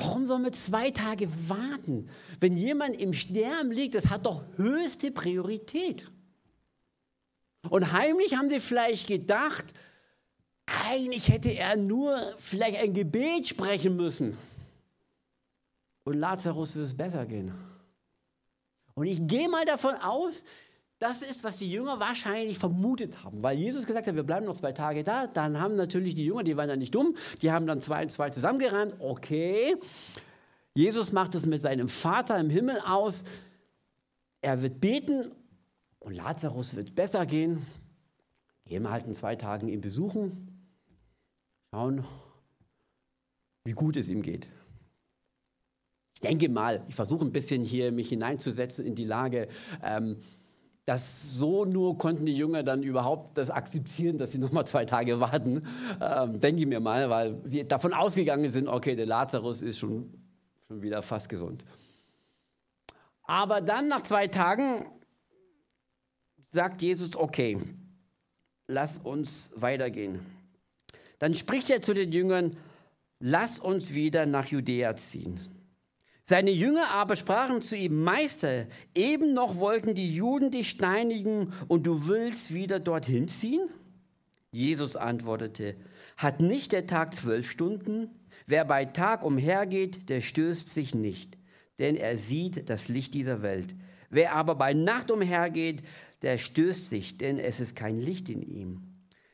[0.00, 2.08] Warum sollen wir zwei Tage warten?
[2.40, 6.10] Wenn jemand im Sterben liegt, das hat doch höchste Priorität.
[7.68, 9.66] Und heimlich haben sie vielleicht gedacht,
[10.64, 14.38] eigentlich hätte er nur vielleicht ein Gebet sprechen müssen.
[16.04, 17.52] Und Lazarus wird es besser gehen.
[18.94, 20.44] Und ich gehe mal davon aus,
[21.00, 24.54] das ist, was die Jünger wahrscheinlich vermutet haben, weil Jesus gesagt hat, wir bleiben noch
[24.54, 25.26] zwei Tage da.
[25.26, 28.10] Dann haben natürlich die Jünger, die waren ja nicht dumm, die haben dann zwei und
[28.10, 28.94] zwei zusammengerannt.
[28.98, 29.76] Okay,
[30.74, 33.24] Jesus macht es mit seinem Vater im Himmel aus.
[34.42, 35.32] Er wird beten
[36.00, 37.64] und Lazarus wird besser gehen.
[38.66, 40.68] Gehen wir halt in zwei Tagen ihn besuchen,
[41.70, 42.04] schauen,
[43.64, 44.48] wie gut es ihm geht.
[46.14, 49.48] Ich denke mal, ich versuche ein bisschen hier mich hineinzusetzen in die Lage.
[49.82, 50.18] Ähm,
[50.86, 55.20] das so nur konnten die Jünger dann überhaupt das akzeptieren, dass sie nochmal zwei Tage
[55.20, 55.66] warten.
[56.00, 60.12] Ähm, denke ich mir mal, weil sie davon ausgegangen sind, okay, der Lazarus ist schon,
[60.66, 61.64] schon wieder fast gesund.
[63.22, 64.86] Aber dann nach zwei Tagen
[66.52, 67.58] sagt Jesus, okay,
[68.66, 70.20] lass uns weitergehen.
[71.20, 72.56] Dann spricht er zu den Jüngern,
[73.20, 75.38] lass uns wieder nach Judäa ziehen.
[76.30, 81.88] Seine Jünger aber sprachen zu ihm, Meister, eben noch wollten die Juden dich steinigen und
[81.88, 83.68] du willst wieder dorthin ziehen?
[84.52, 85.74] Jesus antwortete,
[86.16, 88.10] hat nicht der Tag zwölf Stunden?
[88.46, 91.36] Wer bei Tag umhergeht, der stößt sich nicht,
[91.80, 93.74] denn er sieht das Licht dieser Welt.
[94.08, 95.82] Wer aber bei Nacht umhergeht,
[96.22, 98.84] der stößt sich, denn es ist kein Licht in ihm.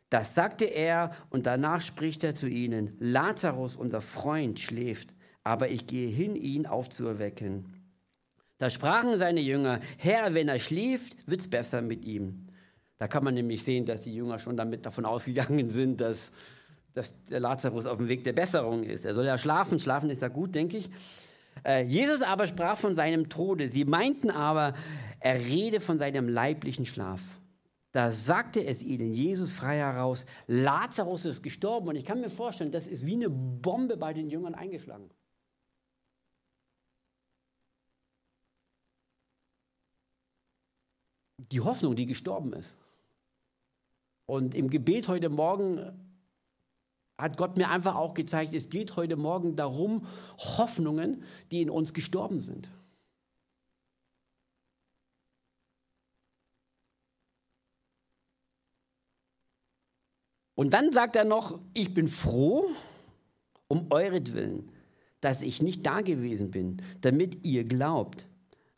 [0.09, 5.13] Das sagte er und danach spricht er zu ihnen, Lazarus, unser Freund, schläft
[5.47, 7.67] aber ich gehe hin, ihn aufzuerwecken.
[8.59, 12.43] Da sprachen seine Jünger, Herr, wenn er schläft, wird es besser mit ihm.
[12.99, 16.33] Da kann man nämlich sehen, dass die Jünger schon damit davon ausgegangen sind, dass,
[16.95, 19.05] dass der Lazarus auf dem Weg der Besserung ist.
[19.05, 20.91] Er soll ja schlafen, schlafen ist ja gut, denke ich.
[21.65, 23.69] Äh, Jesus aber sprach von seinem Tode.
[23.69, 24.75] Sie meinten aber,
[25.21, 27.21] er rede von seinem leiblichen Schlaf.
[27.93, 31.87] Da sagte es ihnen Jesus frei heraus, Lazarus ist gestorben.
[31.87, 35.09] Und ich kann mir vorstellen, das ist wie eine Bombe bei den Jüngern eingeschlagen.
[41.53, 42.77] Die Hoffnung, die gestorben ist.
[44.27, 45.81] Und im Gebet heute Morgen
[47.19, 50.07] hat Gott mir einfach auch gezeigt, es geht heute Morgen darum,
[50.39, 52.69] Hoffnungen, die in uns gestorben sind.
[60.55, 62.71] Und dann sagt er noch, ich bin froh
[63.69, 64.73] um euretwillen,
[65.21, 68.29] dass ich nicht da gewesen bin, damit ihr glaubt.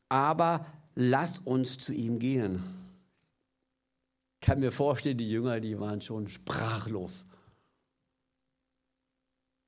[0.08, 0.66] Aber
[1.00, 2.64] lass uns zu ihm gehen.
[4.34, 7.24] Ich kann mir vorstellen, die Jünger, die waren schon sprachlos.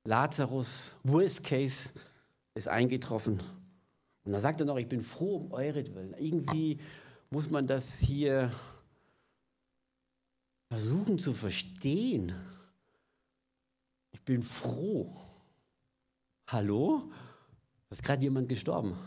[0.03, 1.89] Lazarus, Worst Case,
[2.53, 3.41] ist eingetroffen.
[4.25, 6.13] Und dann sagt er noch, ich bin froh um euretwillen.
[6.17, 6.81] Irgendwie
[7.29, 8.51] muss man das hier
[10.69, 12.33] versuchen zu verstehen.
[14.11, 15.15] Ich bin froh.
[16.47, 17.09] Hallo?
[17.89, 18.97] Da ist gerade jemand gestorben.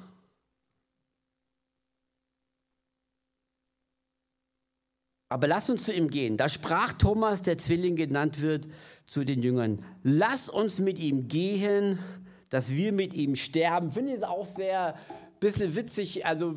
[5.35, 6.37] Aber lass uns zu ihm gehen.
[6.37, 8.68] Da sprach Thomas, der Zwilling genannt wird,
[9.05, 11.99] zu den Jüngern, lass uns mit ihm gehen,
[12.51, 13.90] dass wir mit ihm sterben.
[13.90, 14.94] Finde ich auch sehr
[15.40, 16.55] bisschen witzig, also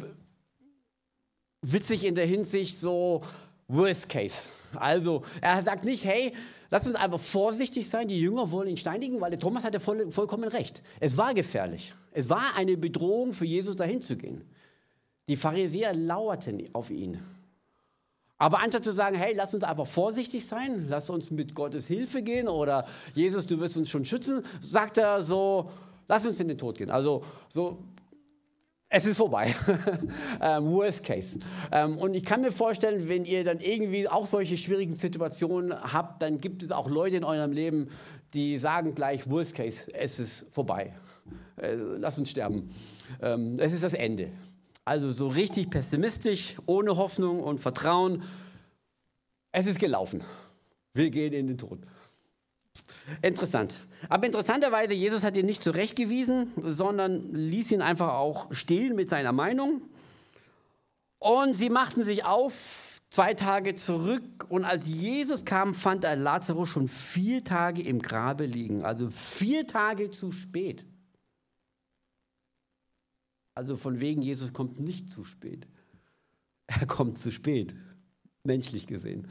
[1.63, 3.24] witzig in der Hinsicht so
[3.68, 4.36] Worst Case.
[4.76, 6.34] Also er sagt nicht, hey,
[6.70, 10.12] lass uns einfach vorsichtig sein, die Jünger wollen ihn steinigen, weil der Thomas hatte voll,
[10.12, 10.84] vollkommen recht.
[11.00, 11.96] Es war gefährlich.
[12.12, 14.44] Es war eine Bedrohung für Jesus dahin zu gehen.
[15.28, 17.20] Die Pharisäer lauerten auf ihn.
[18.38, 22.21] Aber anstatt zu sagen, hey, lass uns einfach vorsichtig sein, lass uns mit Gottes Hilfe
[22.21, 25.71] gehen oder Jesus, du wirst uns schon schützen, sagt er so,
[26.08, 26.91] lass uns in den Tod gehen.
[26.91, 27.80] Also so
[28.89, 29.54] es ist vorbei.
[30.41, 31.39] ähm, worst case.
[31.71, 36.21] Ähm, und ich kann mir vorstellen, wenn ihr dann irgendwie auch solche schwierigen Situationen habt,
[36.21, 37.89] dann gibt es auch Leute in eurem Leben,
[38.34, 40.93] die sagen gleich, worst case, es ist vorbei.
[41.58, 42.69] Äh, lass uns sterben.
[43.21, 44.30] Ähm, es ist das Ende.
[44.88, 48.23] Also so richtig pessimistisch, ohne Hoffnung und Vertrauen.
[49.52, 50.23] Es ist gelaufen.
[50.93, 51.80] Wir gehen in den Tod.
[53.21, 53.73] Interessant.
[54.08, 59.34] Aber interessanterweise, Jesus hat ihn nicht zurechtgewiesen, sondern ließ ihn einfach auch stehen mit seiner
[59.34, 59.82] Meinung.
[61.19, 62.54] Und sie machten sich auf,
[63.10, 64.45] zwei Tage zurück.
[64.47, 68.86] Und als Jesus kam, fand er Lazarus schon vier Tage im Grabe liegen.
[68.86, 70.86] Also vier Tage zu spät.
[73.58, 75.67] Also von wegen, Jesus kommt nicht zu spät.
[76.67, 77.74] Er kommt zu spät,
[78.43, 79.28] menschlich gesehen.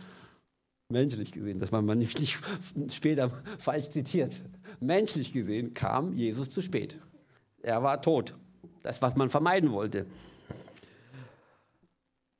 [0.88, 2.40] Menschlich gesehen, dass man nicht, nicht
[2.92, 4.42] später falsch zitiert.
[4.80, 6.98] Menschlich gesehen kam Jesus zu spät.
[7.62, 8.34] Er war tot.
[8.82, 10.06] Das, was man vermeiden wollte.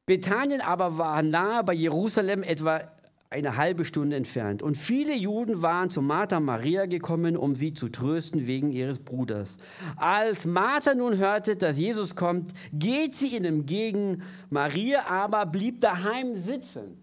[0.06, 2.95] Bethanien aber war nahe bei Jerusalem etwa
[3.30, 4.62] eine halbe Stunde entfernt.
[4.62, 9.56] Und viele Juden waren zu Martha Maria gekommen, um sie zu trösten wegen ihres Bruders.
[9.96, 14.22] Als Martha nun hörte, dass Jesus kommt, geht sie ihm entgegen.
[14.50, 17.02] Maria aber blieb daheim sitzen.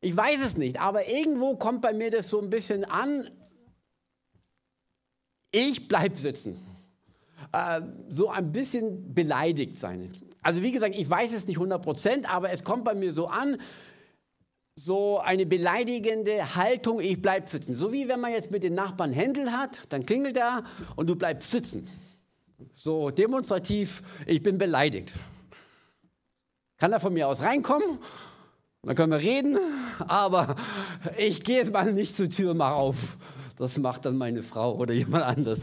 [0.00, 3.28] Ich weiß es nicht, aber irgendwo kommt bei mir das so ein bisschen an.
[5.50, 6.58] Ich bleibe sitzen.
[7.52, 10.10] Äh, so ein bisschen beleidigt sein.
[10.42, 13.26] Also wie gesagt, ich weiß es nicht 100 Prozent, aber es kommt bei mir so
[13.26, 13.58] an,
[14.76, 17.74] so eine beleidigende Haltung, ich bleibe sitzen.
[17.74, 21.16] So wie wenn man jetzt mit den Nachbarn Händel hat, dann klingelt er und du
[21.16, 21.88] bleibst sitzen.
[22.74, 25.12] So demonstrativ, ich bin beleidigt.
[26.78, 27.98] Kann er von mir aus reinkommen
[28.86, 29.58] dann können wir reden,
[30.06, 30.54] aber
[31.18, 33.16] ich gehe jetzt mal nicht zur Tür, mach auf.
[33.58, 35.60] Das macht dann meine Frau oder jemand anders.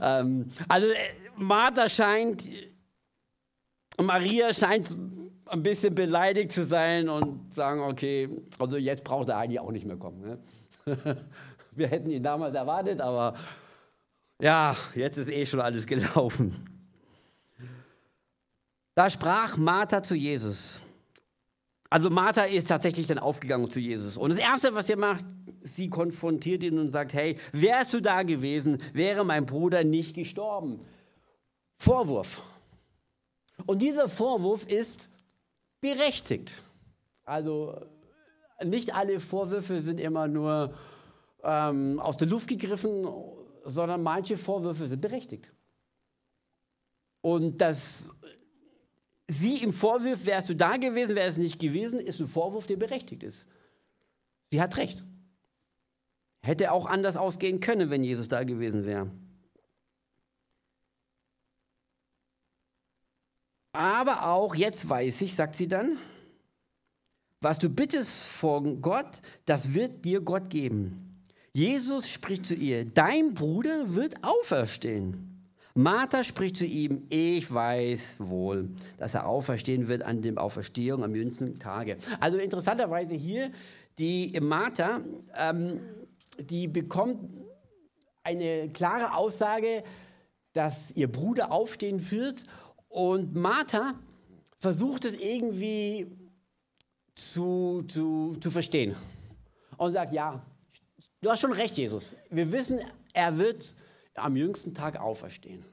[0.00, 0.94] Ähm, also äh,
[1.36, 2.44] Martha scheint,
[4.00, 4.96] Maria scheint
[5.52, 9.84] ein bisschen beleidigt zu sein und sagen, okay, also jetzt braucht er eigentlich auch nicht
[9.84, 10.20] mehr kommen.
[10.20, 10.38] Ne?
[11.72, 13.34] Wir hätten ihn damals erwartet, aber
[14.40, 16.68] ja, jetzt ist eh schon alles gelaufen.
[18.94, 20.80] Da sprach Martha zu Jesus.
[21.88, 24.16] Also Martha ist tatsächlich dann aufgegangen zu Jesus.
[24.16, 25.24] Und das Erste, was sie macht,
[25.62, 30.80] sie konfrontiert ihn und sagt, hey, wärst du da gewesen, wäre mein Bruder nicht gestorben.
[31.76, 32.42] Vorwurf.
[33.66, 35.11] Und dieser Vorwurf ist
[35.82, 36.62] berechtigt.
[37.24, 37.78] Also
[38.64, 40.74] nicht alle Vorwürfe sind immer nur
[41.42, 43.06] ähm, aus der Luft gegriffen,
[43.64, 45.52] sondern manche Vorwürfe sind berechtigt.
[47.20, 48.10] Und das
[49.28, 52.76] sie ihm vorwirft, wärst du da gewesen, wäre es nicht gewesen, ist ein Vorwurf, der
[52.76, 53.46] berechtigt ist.
[54.50, 55.04] Sie hat recht.
[56.42, 59.10] Hätte auch anders ausgehen können, wenn Jesus da gewesen wäre.
[63.72, 65.96] Aber auch jetzt weiß ich, sagt sie dann,
[67.40, 71.26] was du bittest vor Gott, das wird dir Gott geben.
[71.54, 75.28] Jesus spricht zu ihr, dein Bruder wird auferstehen.
[75.74, 81.14] Martha spricht zu ihm, ich weiß wohl, dass er auferstehen wird an dem Auferstehung am
[81.14, 81.96] jüngsten Tage.
[82.20, 83.50] Also interessanterweise hier,
[83.98, 85.00] die Martha,
[85.34, 85.80] ähm,
[86.38, 87.18] die bekommt
[88.22, 89.82] eine klare Aussage,
[90.52, 92.44] dass ihr Bruder aufstehen wird
[92.92, 93.94] und Martha
[94.58, 96.06] versucht es irgendwie
[97.14, 98.96] zu, zu, zu verstehen
[99.78, 100.44] und sagt, ja,
[101.22, 102.14] du hast schon recht, Jesus.
[102.28, 102.80] Wir wissen,
[103.14, 103.74] er wird
[104.14, 105.64] am jüngsten Tag auferstehen.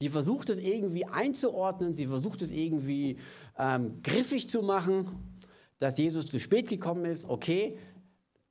[0.00, 3.18] Sie versucht es irgendwie einzuordnen, sie versucht es irgendwie
[3.56, 5.38] ähm, griffig zu machen,
[5.78, 7.24] dass Jesus zu spät gekommen ist.
[7.28, 7.78] Okay,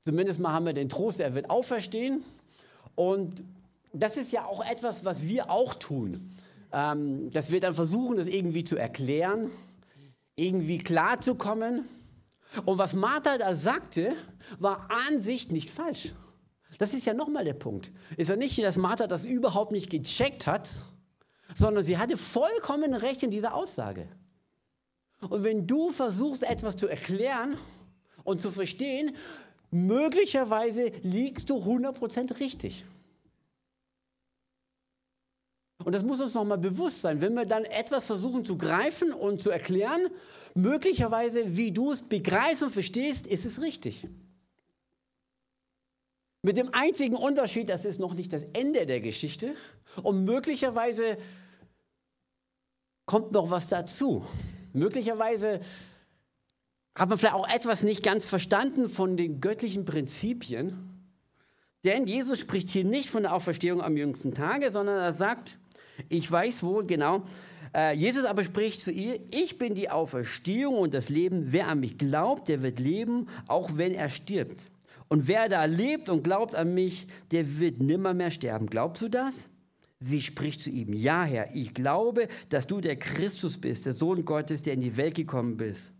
[0.06, 2.24] zumindest mal haben wir den Trost, er wird auferstehen.
[2.94, 3.44] Und
[3.92, 6.32] das ist ja auch etwas, was wir auch tun.
[6.78, 9.50] Ähm, dass wir dann versuchen, das irgendwie zu erklären,
[10.34, 11.88] irgendwie klarzukommen.
[12.66, 14.12] Und was Martha da sagte,
[14.58, 16.12] war an sich nicht falsch.
[16.76, 17.90] Das ist ja nochmal der Punkt.
[18.18, 20.68] Ist ja nicht, dass Martha das überhaupt nicht gecheckt hat,
[21.54, 24.06] sondern sie hatte vollkommen recht in dieser Aussage.
[25.30, 27.56] Und wenn du versuchst, etwas zu erklären
[28.22, 29.16] und zu verstehen,
[29.70, 32.84] möglicherweise liegst du 100% richtig.
[35.84, 37.20] Und das muss uns nochmal bewusst sein.
[37.20, 40.08] Wenn wir dann etwas versuchen zu greifen und zu erklären,
[40.54, 44.06] möglicherweise, wie du es begreifst und verstehst, ist es richtig.
[46.42, 49.54] Mit dem einzigen Unterschied, das ist noch nicht das Ende der Geschichte
[50.02, 51.18] und möglicherweise
[53.04, 54.26] kommt noch was dazu.
[54.72, 55.60] Möglicherweise
[56.94, 61.12] hat man vielleicht auch etwas nicht ganz verstanden von den göttlichen Prinzipien.
[61.84, 65.58] Denn Jesus spricht hier nicht von der Auferstehung am jüngsten Tage, sondern er sagt,
[66.08, 67.22] Ich weiß wohl genau.
[67.74, 71.52] Äh, Jesus aber spricht zu ihr, ich bin die Auferstehung und das Leben.
[71.52, 74.62] Wer an mich glaubt, der wird leben, auch wenn er stirbt.
[75.08, 78.66] Und wer da lebt und glaubt an mich, der wird nimmer mehr sterben.
[78.66, 79.48] Glaubst du das?
[79.98, 84.24] Sie spricht zu ihm, ja Herr, ich glaube, dass du der Christus bist, der Sohn
[84.24, 85.92] Gottes, der in die Welt gekommen bist.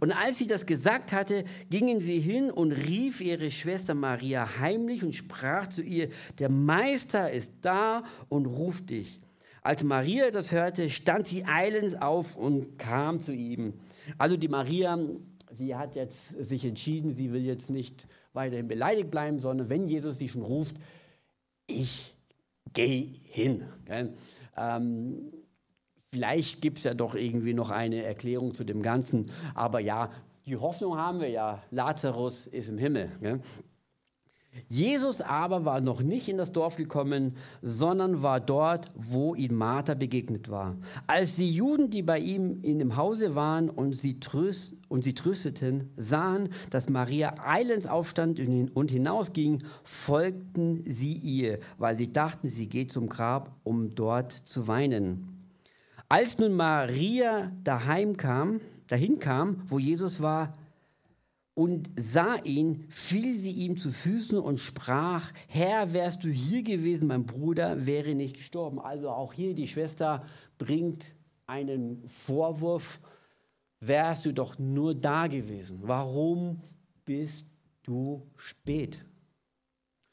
[0.00, 5.02] Und als sie das gesagt hatte, gingen sie hin und rief ihre Schwester Maria heimlich
[5.02, 9.18] und sprach zu ihr, der Meister ist da und ruft dich.
[9.68, 13.74] Als Maria das hörte, stand sie eilends auf und kam zu ihm.
[14.16, 14.98] Also die Maria,
[15.58, 20.16] sie hat jetzt sich entschieden, sie will jetzt nicht weiterhin beleidigt bleiben, sondern wenn Jesus
[20.16, 20.76] sie schon ruft,
[21.66, 22.14] ich
[22.72, 23.64] gehe hin.
[24.56, 25.34] Ähm,
[26.12, 30.10] vielleicht gibt es ja doch irgendwie noch eine Erklärung zu dem Ganzen, aber ja,
[30.46, 33.12] die Hoffnung haben wir ja, Lazarus ist im Himmel.
[33.20, 33.40] Gell?
[34.68, 39.94] Jesus aber war noch nicht in das Dorf gekommen, sondern war dort, wo ihm Martha
[39.94, 40.76] begegnet war.
[41.06, 45.14] Als die Juden, die bei ihm in dem Hause waren und sie, tröst, und sie
[45.14, 52.66] trösteten, sahen, dass Maria eilends aufstand und hinausging, folgten sie ihr, weil sie dachten, sie
[52.66, 55.38] geht zum Grab, um dort zu weinen.
[56.08, 60.54] Als nun Maria daheim kam, dahin kam, wo Jesus war,
[61.58, 67.08] und sah ihn, fiel sie ihm zu Füßen und sprach, Herr, wärst du hier gewesen,
[67.08, 68.78] mein Bruder wäre nicht gestorben.
[68.78, 70.24] Also auch hier die Schwester
[70.56, 71.16] bringt
[71.48, 73.00] einen Vorwurf,
[73.80, 75.80] wärst du doch nur da gewesen.
[75.82, 76.60] Warum
[77.04, 77.44] bist
[77.82, 79.04] du spät?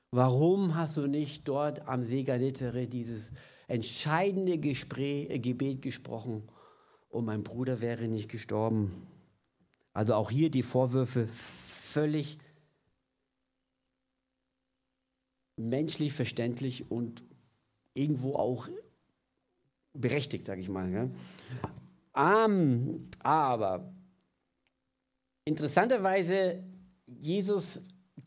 [0.09, 3.31] Warum hast du nicht dort am See Genezareth dieses
[3.67, 6.41] entscheidende Gespräch, Gebet gesprochen
[7.09, 9.05] und mein Bruder wäre nicht gestorben?
[9.95, 12.37] Also auch hier die Vorwürfe völlig
[15.55, 17.23] menschlich verständlich und
[17.93, 18.67] irgendwo auch
[19.93, 20.91] berechtigt, sage ich mal.
[22.13, 22.45] Ja.
[22.45, 23.89] Um, aber
[25.45, 26.61] interessanterweise,
[27.07, 27.79] Jesus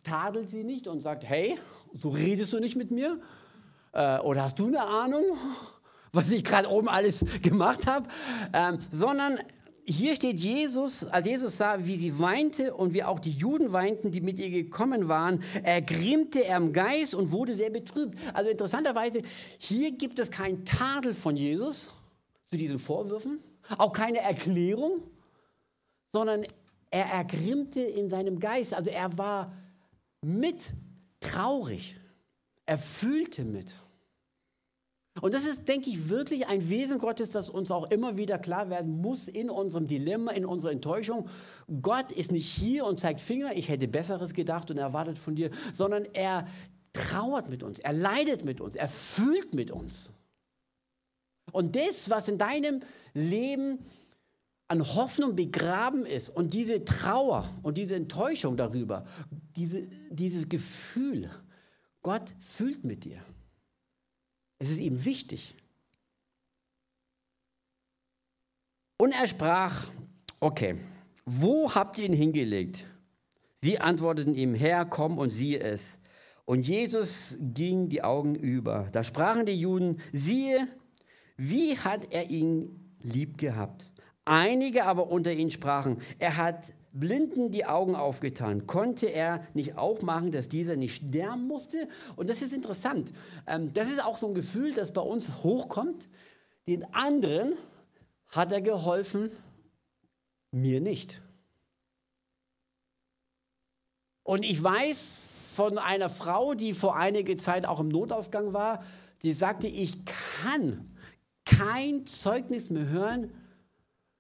[0.03, 1.59] tadelt sie nicht und sagt, hey,
[1.93, 3.21] so redest du nicht mit mir?
[3.93, 5.25] Äh, oder hast du eine Ahnung,
[6.13, 8.09] was ich gerade oben alles gemacht habe?
[8.55, 9.39] Ähm, sondern
[9.91, 14.11] hier steht Jesus, als Jesus sah, wie sie weinte und wie auch die Juden weinten,
[14.11, 18.19] die mit ihr gekommen waren, ergrimmte er im Geist und wurde sehr betrübt.
[18.35, 19.23] Also interessanterweise,
[19.59, 21.91] hier gibt es kein Tadel von Jesus
[22.51, 23.41] zu diesen Vorwürfen,
[23.79, 25.01] auch keine Erklärung,
[26.13, 26.45] sondern
[26.91, 28.75] er ergrimmte in seinem Geist.
[28.75, 29.55] Also er war
[30.21, 30.75] mit
[31.21, 31.97] traurig.
[32.67, 33.73] Er fühlte mit.
[35.21, 38.71] Und das ist, denke ich, wirklich ein Wesen Gottes, das uns auch immer wieder klar
[38.71, 41.29] werden muss in unserem Dilemma, in unserer Enttäuschung.
[41.83, 45.51] Gott ist nicht hier und zeigt Finger, ich hätte Besseres gedacht und erwartet von dir,
[45.73, 46.47] sondern er
[46.93, 50.11] trauert mit uns, er leidet mit uns, er fühlt mit uns.
[51.53, 52.81] Und das, was in deinem
[53.15, 53.79] Leben
[54.69, 59.07] an Hoffnung begraben ist und diese Trauer und diese Enttäuschung darüber,
[59.57, 61.31] diese, dieses Gefühl,
[62.03, 63.23] Gott fühlt mit dir.
[64.59, 65.55] Es ist ihm wichtig.
[68.97, 69.89] Und er sprach,
[70.41, 70.77] okay,
[71.25, 72.85] wo habt ihr ihn hingelegt?
[73.63, 75.81] Sie antworteten ihm, Herr, komm und siehe es.
[76.45, 78.89] Und Jesus ging die Augen über.
[78.93, 80.67] Da sprachen die Juden, siehe,
[81.37, 83.93] wie hat er ihn lieb gehabt.
[84.25, 88.67] Einige aber unter ihnen sprachen, er hat Blinden die Augen aufgetan.
[88.67, 91.89] Konnte er nicht auch machen, dass dieser nicht sterben musste?
[92.17, 93.13] Und das ist interessant.
[93.47, 96.09] Ähm, das ist auch so ein Gefühl, das bei uns hochkommt.
[96.67, 97.53] Den anderen
[98.29, 99.31] hat er geholfen,
[100.51, 101.21] mir nicht.
[104.23, 105.23] Und ich weiß
[105.55, 108.85] von einer Frau, die vor einiger Zeit auch im Notausgang war,
[109.23, 110.95] die sagte, ich kann
[111.45, 113.33] kein Zeugnis mehr hören,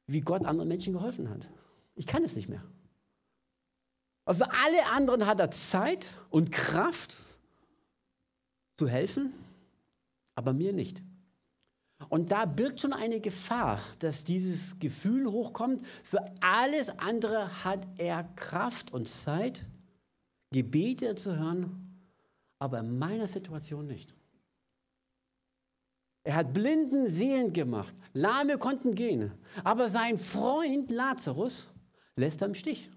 [0.06, 1.46] wie Gott anderen Menschen geholfen hat.
[1.98, 2.62] Ich kann es nicht mehr.
[4.24, 7.16] Aber für alle anderen hat er Zeit und Kraft
[8.76, 9.32] zu helfen,
[10.36, 11.02] aber mir nicht.
[12.08, 15.84] Und da birgt schon eine Gefahr, dass dieses Gefühl hochkommt.
[16.04, 19.66] Für alles andere hat er Kraft und Zeit,
[20.52, 21.98] Gebete zu hören,
[22.60, 24.14] aber in meiner Situation nicht.
[26.22, 29.32] Er hat Blinden sehend gemacht, Lahme konnten gehen,
[29.64, 31.72] aber sein Freund Lazarus
[32.18, 32.90] lässt er im Stich.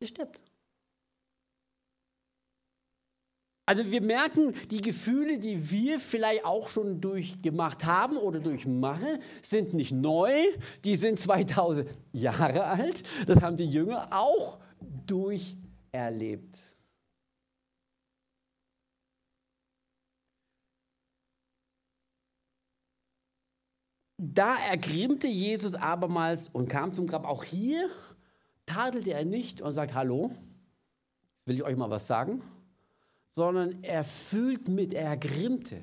[0.00, 0.40] Er stirbt.
[3.68, 9.74] Also wir merken, die Gefühle, die wir vielleicht auch schon durchgemacht haben oder durchmachen, sind
[9.74, 10.32] nicht neu,
[10.84, 13.02] die sind 2000 Jahre alt.
[13.26, 14.58] Das haben die Jünger auch
[15.06, 16.55] durcherlebt.
[24.34, 27.24] Da ergrimmte Jesus abermals und kam zum Grab.
[27.24, 27.88] Auch hier
[28.64, 30.32] tadelte er nicht und sagt, hallo,
[31.44, 32.42] will ich euch mal was sagen,
[33.30, 35.82] sondern er fühlt mit, er ergrimmte.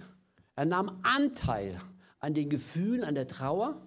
[0.56, 1.78] Er nahm Anteil
[2.20, 3.82] an den Gefühlen, an der Trauer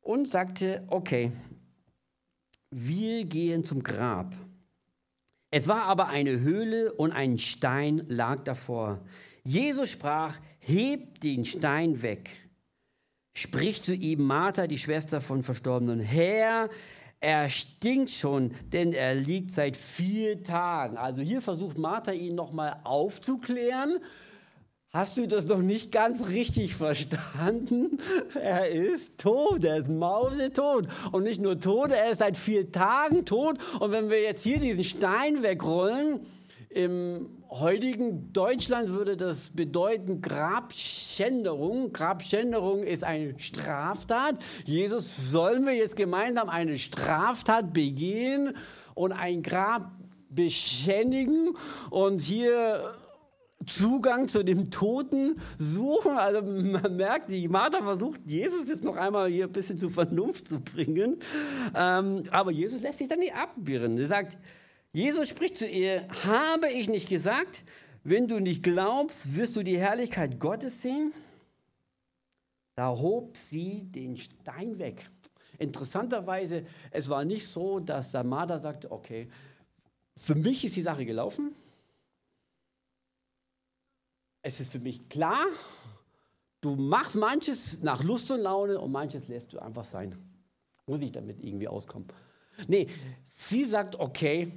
[0.00, 1.32] und sagte, okay,
[2.70, 4.34] wir gehen zum Grab.
[5.50, 9.00] Es war aber eine Höhle und ein Stein lag davor.
[9.44, 12.47] Jesus sprach, hebt den Stein weg.
[13.38, 16.68] Spricht zu ihm Martha, die Schwester von Verstorbenen, Herr,
[17.20, 20.96] er stinkt schon, denn er liegt seit vier Tagen.
[20.96, 23.98] Also hier versucht Martha ihn nochmal aufzuklären.
[24.90, 28.00] Hast du das doch nicht ganz richtig verstanden?
[28.34, 30.88] Er ist tot, er ist mausetot.
[31.12, 33.58] Und nicht nur tot, er ist seit vier Tagen tot.
[33.78, 36.26] Und wenn wir jetzt hier diesen Stein wegrollen,
[36.70, 41.92] im heutigen Deutschland würde das bedeuten Grabschänderung.
[41.92, 44.36] Grabschänderung ist eine Straftat.
[44.64, 48.54] Jesus, sollen wir jetzt gemeinsam eine Straftat begehen
[48.94, 49.92] und ein Grab
[50.30, 51.56] beschädigen
[51.90, 52.94] und hier
[53.66, 56.12] Zugang zu dem Toten suchen.
[56.12, 60.48] Also man merkt, die Martha versucht, Jesus jetzt noch einmal hier ein bisschen zur Vernunft
[60.48, 61.18] zu bringen.
[61.74, 63.98] Ähm, aber Jesus lässt sich dann nicht abwirren.
[63.98, 64.36] Er sagt,
[64.98, 67.62] Jesus spricht zu ihr, habe ich nicht gesagt,
[68.02, 71.12] wenn du nicht glaubst, wirst du die Herrlichkeit Gottes sehen?
[72.74, 75.08] Da hob sie den Stein weg.
[75.56, 79.28] Interessanterweise, es war nicht so, dass Martha sagte, okay,
[80.16, 81.54] für mich ist die Sache gelaufen,
[84.42, 85.44] es ist für mich klar,
[86.60, 90.18] du machst manches nach Lust und Laune und manches lässt du einfach sein.
[90.86, 92.08] Muss ich damit irgendwie auskommen?
[92.66, 92.88] Nee,
[93.48, 94.50] sie sagt, okay,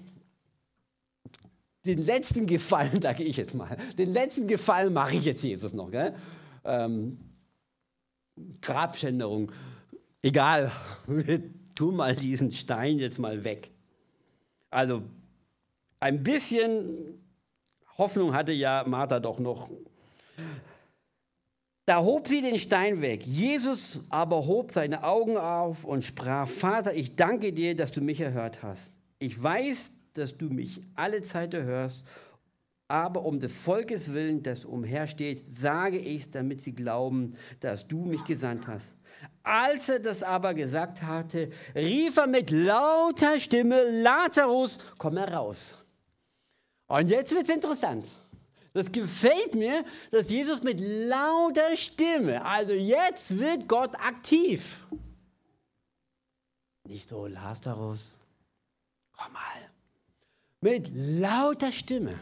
[1.86, 5.91] den letzten Gefallen, sage ich jetzt mal, den letzten Gefallen mache ich jetzt Jesus noch.
[5.91, 6.15] Gell?
[6.63, 7.19] Ähm,
[8.61, 9.51] Grabschänderung,
[10.21, 10.71] egal,
[11.07, 11.41] wir
[11.75, 13.71] tun mal diesen Stein jetzt mal weg.
[14.69, 15.03] Also
[15.99, 17.19] ein bisschen
[17.97, 19.69] Hoffnung hatte ja Martha doch noch.
[21.86, 23.25] Da hob sie den Stein weg.
[23.25, 28.21] Jesus aber hob seine Augen auf und sprach, Vater, ich danke dir, dass du mich
[28.21, 28.91] erhört hast.
[29.19, 32.03] Ich weiß, dass du mich alle Zeit erhörst,
[32.91, 38.03] aber um des Volkes willen, das umhersteht, sage ich es, damit sie glauben, dass du
[38.03, 38.88] mich gesandt hast.
[39.43, 45.78] Als er das aber gesagt hatte, rief er mit lauter Stimme, Lazarus, komm heraus.
[46.88, 48.05] Und jetzt wird es interessant.
[48.74, 54.86] Das gefällt mir, dass Jesus mit lauter Stimme, also jetzt wird Gott aktiv.
[56.84, 58.18] Nicht so, Lazarus,
[59.14, 59.70] komm mal.
[60.62, 62.20] Mit lauter Stimme.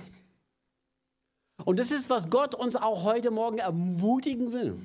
[1.66, 4.80] Und das ist, was Gott uns auch heute Morgen ermutigen will.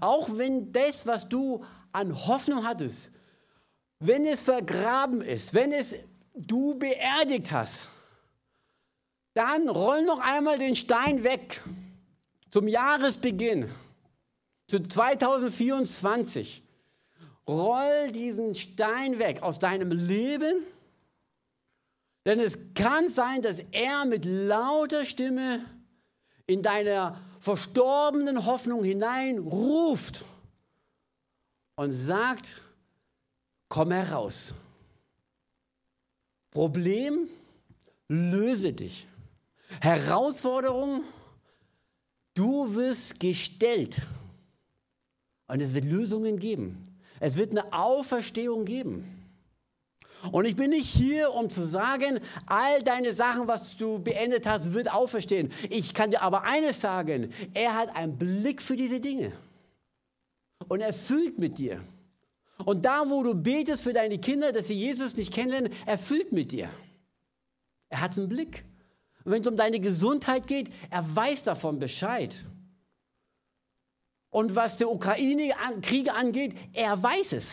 [0.00, 3.10] Auch wenn das, was du an Hoffnung hattest,
[3.98, 5.94] wenn es vergraben ist, wenn es
[6.34, 7.88] du beerdigt hast,
[9.34, 11.62] dann roll noch einmal den Stein weg
[12.50, 13.70] zum Jahresbeginn,
[14.68, 16.62] zu 2024.
[17.46, 20.62] Roll diesen Stein weg aus deinem Leben,
[22.24, 25.64] denn es kann sein, dass er mit lauter Stimme
[26.46, 30.24] in deiner verstorbenen Hoffnung hinein ruft
[31.76, 32.60] und sagt,
[33.68, 34.54] komm heraus.
[36.50, 37.28] Problem,
[38.08, 39.06] löse dich.
[39.80, 41.04] Herausforderung,
[42.34, 44.00] du wirst gestellt.
[45.46, 46.98] Und es wird Lösungen geben.
[47.20, 49.17] Es wird eine Auferstehung geben.
[50.32, 54.72] Und ich bin nicht hier, um zu sagen, all deine Sachen, was du beendet hast,
[54.72, 55.52] wird auferstehen.
[55.70, 59.32] Ich kann dir aber eines sagen, er hat einen Blick für diese Dinge.
[60.66, 61.80] Und er fühlt mit dir.
[62.64, 66.32] Und da, wo du betest für deine Kinder, dass sie Jesus nicht kennenlernen, er fühlt
[66.32, 66.68] mit dir.
[67.88, 68.64] Er hat einen Blick.
[69.24, 72.44] Und wenn es um deine Gesundheit geht, er weiß davon Bescheid.
[74.30, 77.46] Und was der Ukraine-Krieg angeht, er weiß es.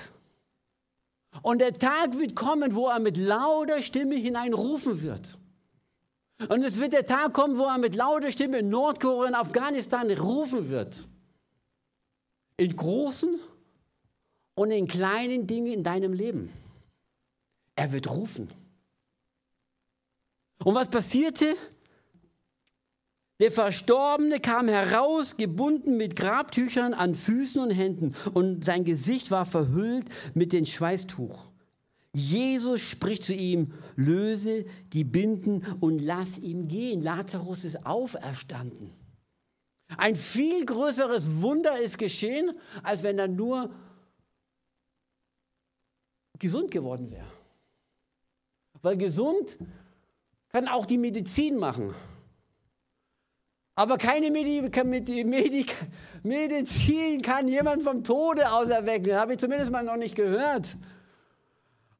[1.41, 5.37] Und der Tag wird kommen, wo er mit lauter Stimme hineinrufen wird.
[6.49, 10.09] Und es wird der Tag kommen, wo er mit lauter Stimme in Nordkorea und Afghanistan
[10.11, 11.07] rufen wird.
[12.57, 13.39] In großen
[14.55, 16.51] und in kleinen Dingen in deinem Leben.
[17.75, 18.49] Er wird rufen.
[20.63, 21.55] Und was passierte?
[23.39, 29.45] Der Verstorbene kam heraus, gebunden mit Grabtüchern an Füßen und Händen, und sein Gesicht war
[29.45, 31.45] verhüllt mit dem Schweißtuch.
[32.13, 37.03] Jesus spricht zu ihm, löse die Binden und lass ihn gehen.
[37.03, 38.93] Lazarus ist auferstanden.
[39.97, 42.51] Ein viel größeres Wunder ist geschehen,
[42.83, 43.69] als wenn er nur
[46.39, 47.27] gesund geworden wäre.
[48.81, 49.57] Weil gesund
[50.49, 51.93] kann auch die Medizin machen.
[53.75, 54.71] Aber keine Medizin
[57.21, 59.09] kann jemand vom Tode auserwecken.
[59.09, 60.77] Das habe ich zumindest mal noch nicht gehört.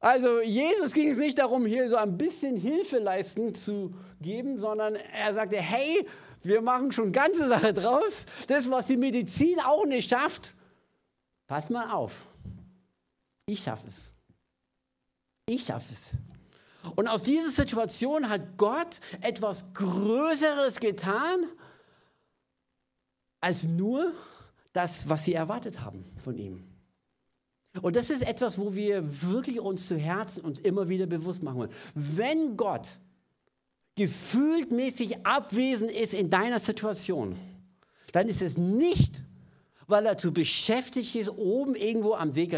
[0.00, 4.96] Also Jesus ging es nicht darum, hier so ein bisschen Hilfe leisten zu geben, sondern
[4.96, 6.06] er sagte, hey,
[6.42, 8.24] wir machen schon ganze Sache draus.
[8.46, 10.54] Das, was die Medizin auch nicht schafft,
[11.46, 12.12] passt mal auf.
[13.46, 13.94] Ich schaffe es.
[15.46, 16.06] Ich schaffe es.
[16.94, 21.46] Und aus dieser Situation hat Gott etwas Größeres getan,
[23.40, 24.12] als nur
[24.72, 26.64] das, was sie erwartet haben von ihm.
[27.82, 31.58] Und das ist etwas, wo wir wirklich uns zu Herzen uns immer wieder bewusst machen
[31.58, 31.72] wollen.
[31.94, 32.86] Wenn Gott
[33.96, 37.36] gefühltmäßig abwesend ist in deiner Situation,
[38.12, 39.22] dann ist es nicht,
[39.86, 42.48] weil er zu beschäftigt ist, oben irgendwo am See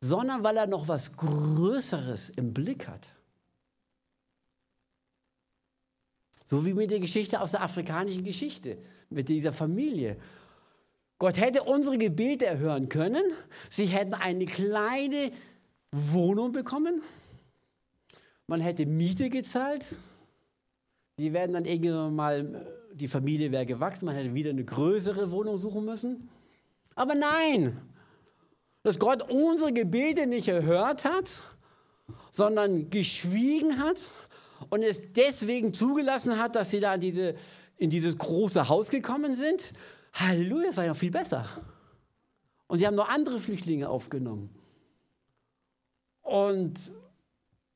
[0.00, 3.15] sondern weil er noch was Größeres im Blick hat.
[6.48, 8.78] So wie mit der Geschichte aus der afrikanischen Geschichte,
[9.10, 10.16] mit dieser Familie.
[11.18, 13.24] Gott hätte unsere Gebete erhören können.
[13.68, 15.32] Sie hätten eine kleine
[15.90, 17.02] Wohnung bekommen.
[18.46, 19.84] Man hätte Miete gezahlt.
[21.18, 25.58] Die werden dann irgendwann mal, die Familie wäre gewachsen, man hätte wieder eine größere Wohnung
[25.58, 26.28] suchen müssen.
[26.94, 27.80] Aber nein,
[28.84, 31.28] dass Gott unsere Gebete nicht erhört hat,
[32.30, 33.96] sondern geschwiegen hat
[34.70, 37.34] und es deswegen zugelassen hat, dass sie da in, diese,
[37.76, 39.62] in dieses große Haus gekommen sind.
[40.14, 41.48] Halleluja, das war ja viel besser.
[42.68, 44.50] Und sie haben noch andere Flüchtlinge aufgenommen.
[46.22, 46.74] Und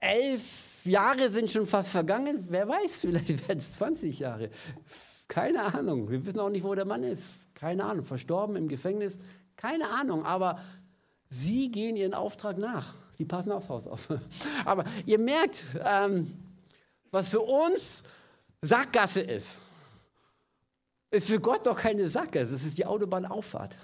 [0.01, 0.43] elf
[0.85, 2.47] Jahre sind schon fast vergangen.
[2.49, 4.51] Wer weiß, vielleicht werden es 20 Jahre.
[5.29, 6.11] Keine Ahnung.
[6.11, 7.31] Wir wissen auch nicht, wo der Mann ist.
[7.55, 8.05] Keine Ahnung.
[8.05, 9.19] Verstorben im Gefängnis.
[9.57, 10.25] Keine Ahnung.
[10.25, 10.59] Aber
[11.29, 12.95] sie gehen ihren Auftrag nach.
[13.17, 14.09] Sie passen aufs Haus auf.
[14.65, 16.33] Aber ihr merkt, ähm,
[17.11, 18.03] was für uns
[18.63, 19.49] Sackgasse ist,
[21.11, 22.53] ist für Gott doch keine Sackgasse.
[22.53, 23.77] Das ist die Autobahnauffahrt.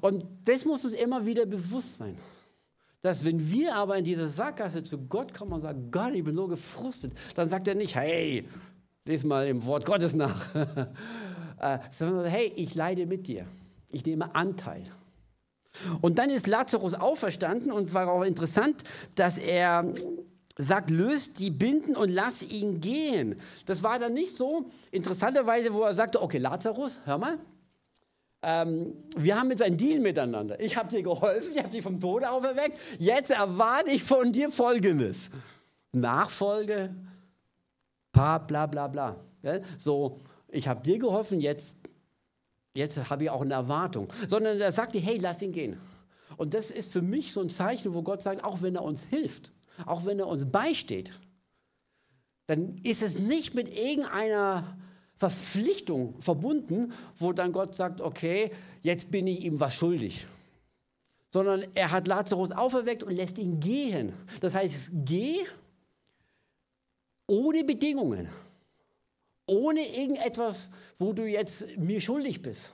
[0.00, 2.18] Und das muss uns immer wieder bewusst sein
[3.04, 6.32] dass wenn wir aber in diese Sackgasse zu Gott kommen und sagen, Gott, ich bin
[6.32, 8.48] so gefrustet, dann sagt er nicht, hey,
[9.04, 10.54] lese mal im Wort Gottes nach,
[11.60, 13.44] äh, sondern hey, ich leide mit dir,
[13.90, 14.84] ich nehme Anteil.
[16.00, 18.82] Und dann ist Lazarus auferstanden und es war auch interessant,
[19.16, 19.92] dass er
[20.56, 23.40] sagt, löst die Binden und lass ihn gehen.
[23.66, 27.38] Das war dann nicht so, interessanterweise, wo er sagte, okay, Lazarus, hör mal,
[28.42, 30.60] ähm, wir haben jetzt einen Deal miteinander.
[30.60, 32.78] Ich habe dir geholfen, ich habe dich vom Tode auferweckt.
[32.98, 35.16] Jetzt erwarte ich von dir Folgendes.
[35.92, 36.94] Nachfolge,
[38.12, 39.16] bla bla bla bla.
[39.78, 41.78] So, ich habe dir geholfen, jetzt,
[42.74, 44.12] jetzt habe ich auch eine Erwartung.
[44.28, 45.80] Sondern er sagt dir, hey, lass ihn gehen.
[46.36, 49.04] Und das ist für mich so ein Zeichen, wo Gott sagt, auch wenn er uns
[49.04, 49.52] hilft,
[49.86, 51.12] auch wenn er uns beisteht,
[52.46, 54.76] dann ist es nicht mit irgendeiner
[55.16, 58.50] Verpflichtung verbunden, wo dann Gott sagt, okay,
[58.82, 60.26] jetzt bin ich ihm was schuldig.
[61.30, 64.12] Sondern er hat Lazarus auferweckt und lässt ihn gehen.
[64.40, 65.40] Das heißt, geh
[67.26, 68.28] ohne Bedingungen,
[69.46, 72.72] ohne irgendetwas, wo du jetzt mir schuldig bist.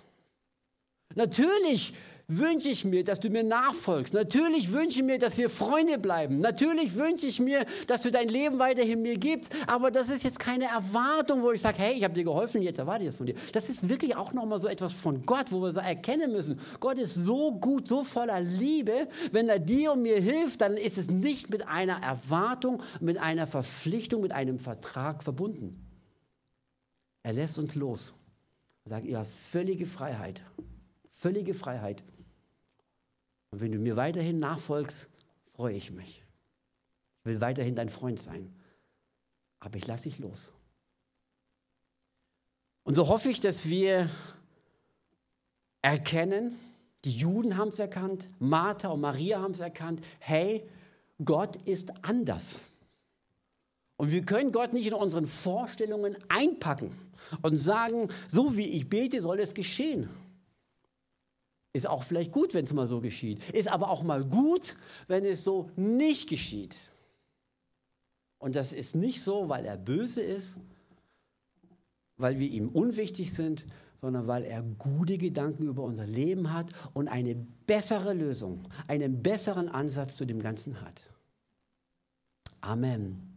[1.15, 1.95] Natürlich
[2.39, 4.15] wünsche ich mir, dass du mir nachfolgst.
[4.15, 6.39] Natürlich wünsche ich mir, dass wir Freunde bleiben.
[6.41, 9.53] Natürlich wünsche ich mir, dass du dein Leben weiterhin mir gibst.
[9.67, 12.79] Aber das ist jetzt keine Erwartung, wo ich sage, hey, ich habe dir geholfen, jetzt
[12.79, 13.35] erwarte ich das von dir.
[13.53, 16.99] Das ist wirklich auch nochmal so etwas von Gott, wo wir so erkennen müssen, Gott
[16.99, 19.09] ist so gut, so voller Liebe.
[19.33, 23.47] Wenn er dir und mir hilft, dann ist es nicht mit einer Erwartung, mit einer
[23.47, 25.87] Verpflichtung, mit einem Vertrag verbunden.
[27.23, 28.15] Er lässt uns los.
[28.85, 30.41] Er sagt, habt völlige Freiheit.
[31.13, 32.03] Völlige Freiheit.
[33.51, 35.09] Und wenn du mir weiterhin nachfolgst,
[35.55, 36.23] freue ich mich.
[37.21, 38.55] Ich will weiterhin dein Freund sein.
[39.59, 40.53] Aber ich lasse dich los.
[42.85, 44.09] Und so hoffe ich, dass wir
[45.83, 46.59] erkennen,
[47.05, 50.69] die Juden haben es erkannt, Martha und Maria haben es erkannt, hey,
[51.25, 52.59] Gott ist anders.
[53.97, 56.91] Und wir können Gott nicht in unseren Vorstellungen einpacken
[57.43, 60.09] und sagen, so wie ich bete, soll es geschehen.
[61.73, 63.49] Ist auch vielleicht gut, wenn es mal so geschieht.
[63.51, 66.77] Ist aber auch mal gut, wenn es so nicht geschieht.
[68.39, 70.57] Und das ist nicht so, weil er böse ist,
[72.17, 73.67] weil wir ihm unwichtig sind,
[73.97, 79.69] sondern weil er gute Gedanken über unser Leben hat und eine bessere Lösung, einen besseren
[79.69, 81.01] Ansatz zu dem Ganzen hat.
[82.63, 83.30] Amen.